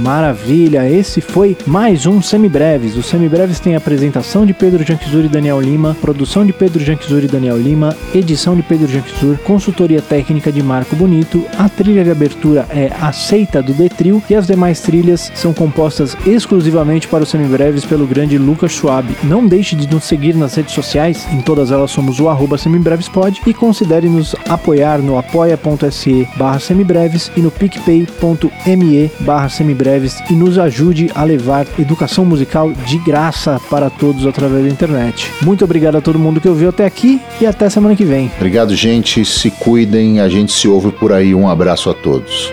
Maravilha, 0.00 0.88
esse 0.88 1.20
foi 1.20 1.54
mais 1.66 2.06
um 2.06 2.22
Semibreves. 2.22 2.96
O 2.96 3.02
Semibreves 3.02 3.60
tem 3.60 3.76
apresentação 3.76 4.46
de 4.46 4.54
Pedro 4.54 4.82
Janquizur 4.82 5.26
e 5.26 5.28
Daniel 5.28 5.60
Lima, 5.60 5.94
produção 6.00 6.46
de 6.46 6.54
Pedro 6.54 6.82
Janquizur 6.82 7.22
e 7.22 7.26
Daniel 7.26 7.58
Lima, 7.58 7.94
edição 8.14 8.56
de 8.56 8.62
Pedro 8.62 8.88
Janquizur, 8.88 9.36
consultoria 9.44 10.00
técnica 10.00 10.50
de 10.50 10.62
Marco 10.62 10.96
Bonito, 10.96 11.44
a 11.58 11.68
trilha 11.68 12.02
de 12.02 12.10
abertura 12.10 12.66
é 12.70 12.90
Aceita 12.98 13.62
do 13.62 13.74
Detril 13.74 14.22
e 14.30 14.34
as 14.34 14.46
demais 14.46 14.80
trilhas 14.80 15.30
são 15.34 15.52
compostas 15.52 16.16
exclusivamente 16.26 17.06
para 17.06 17.24
os 17.24 17.28
Semibreves 17.28 17.84
pelo 17.84 18.06
grande 18.06 18.38
Lucas 18.38 18.72
Schwab. 18.72 19.06
Não 19.22 19.46
deixe 19.46 19.76
de 19.76 19.86
nos 19.86 20.04
seguir 20.04 20.34
nas 20.34 20.54
redes 20.54 20.72
sociais, 20.72 21.28
em 21.30 21.42
todas 21.42 21.70
elas 21.70 21.90
somos 21.90 22.18
o 22.20 22.28
arroba 22.28 22.56
semibrevespod 22.56 23.42
e 23.46 23.52
considere 23.52 24.08
nos 24.08 24.34
apoiar 24.48 24.98
no 24.98 25.18
apoia.se 25.18 26.26
barra 26.36 26.58
semibreves 26.58 27.30
e 27.36 27.40
no 27.40 27.50
picpay.me 27.50 29.10
barra 29.20 29.48
semibreves 29.50 29.89
e 30.30 30.32
nos 30.34 30.58
ajude 30.58 31.10
a 31.14 31.24
levar 31.24 31.66
educação 31.78 32.24
musical 32.24 32.72
de 32.72 32.98
graça 32.98 33.60
para 33.70 33.90
todos 33.90 34.26
através 34.26 34.64
da 34.64 34.70
internet. 34.70 35.30
Muito 35.42 35.64
obrigado 35.64 35.96
a 35.96 36.00
todo 36.00 36.18
mundo 36.18 36.40
que 36.40 36.48
ouviu 36.48 36.68
até 36.68 36.84
aqui 36.84 37.20
e 37.40 37.46
até 37.46 37.68
semana 37.68 37.96
que 37.96 38.04
vem. 38.04 38.30
Obrigado, 38.36 38.74
gente. 38.74 39.24
Se 39.24 39.50
cuidem. 39.50 40.20
A 40.20 40.28
gente 40.28 40.52
se 40.52 40.68
ouve 40.68 40.92
por 40.92 41.12
aí. 41.12 41.34
Um 41.34 41.48
abraço 41.48 41.90
a 41.90 41.94
todos. 41.94 42.52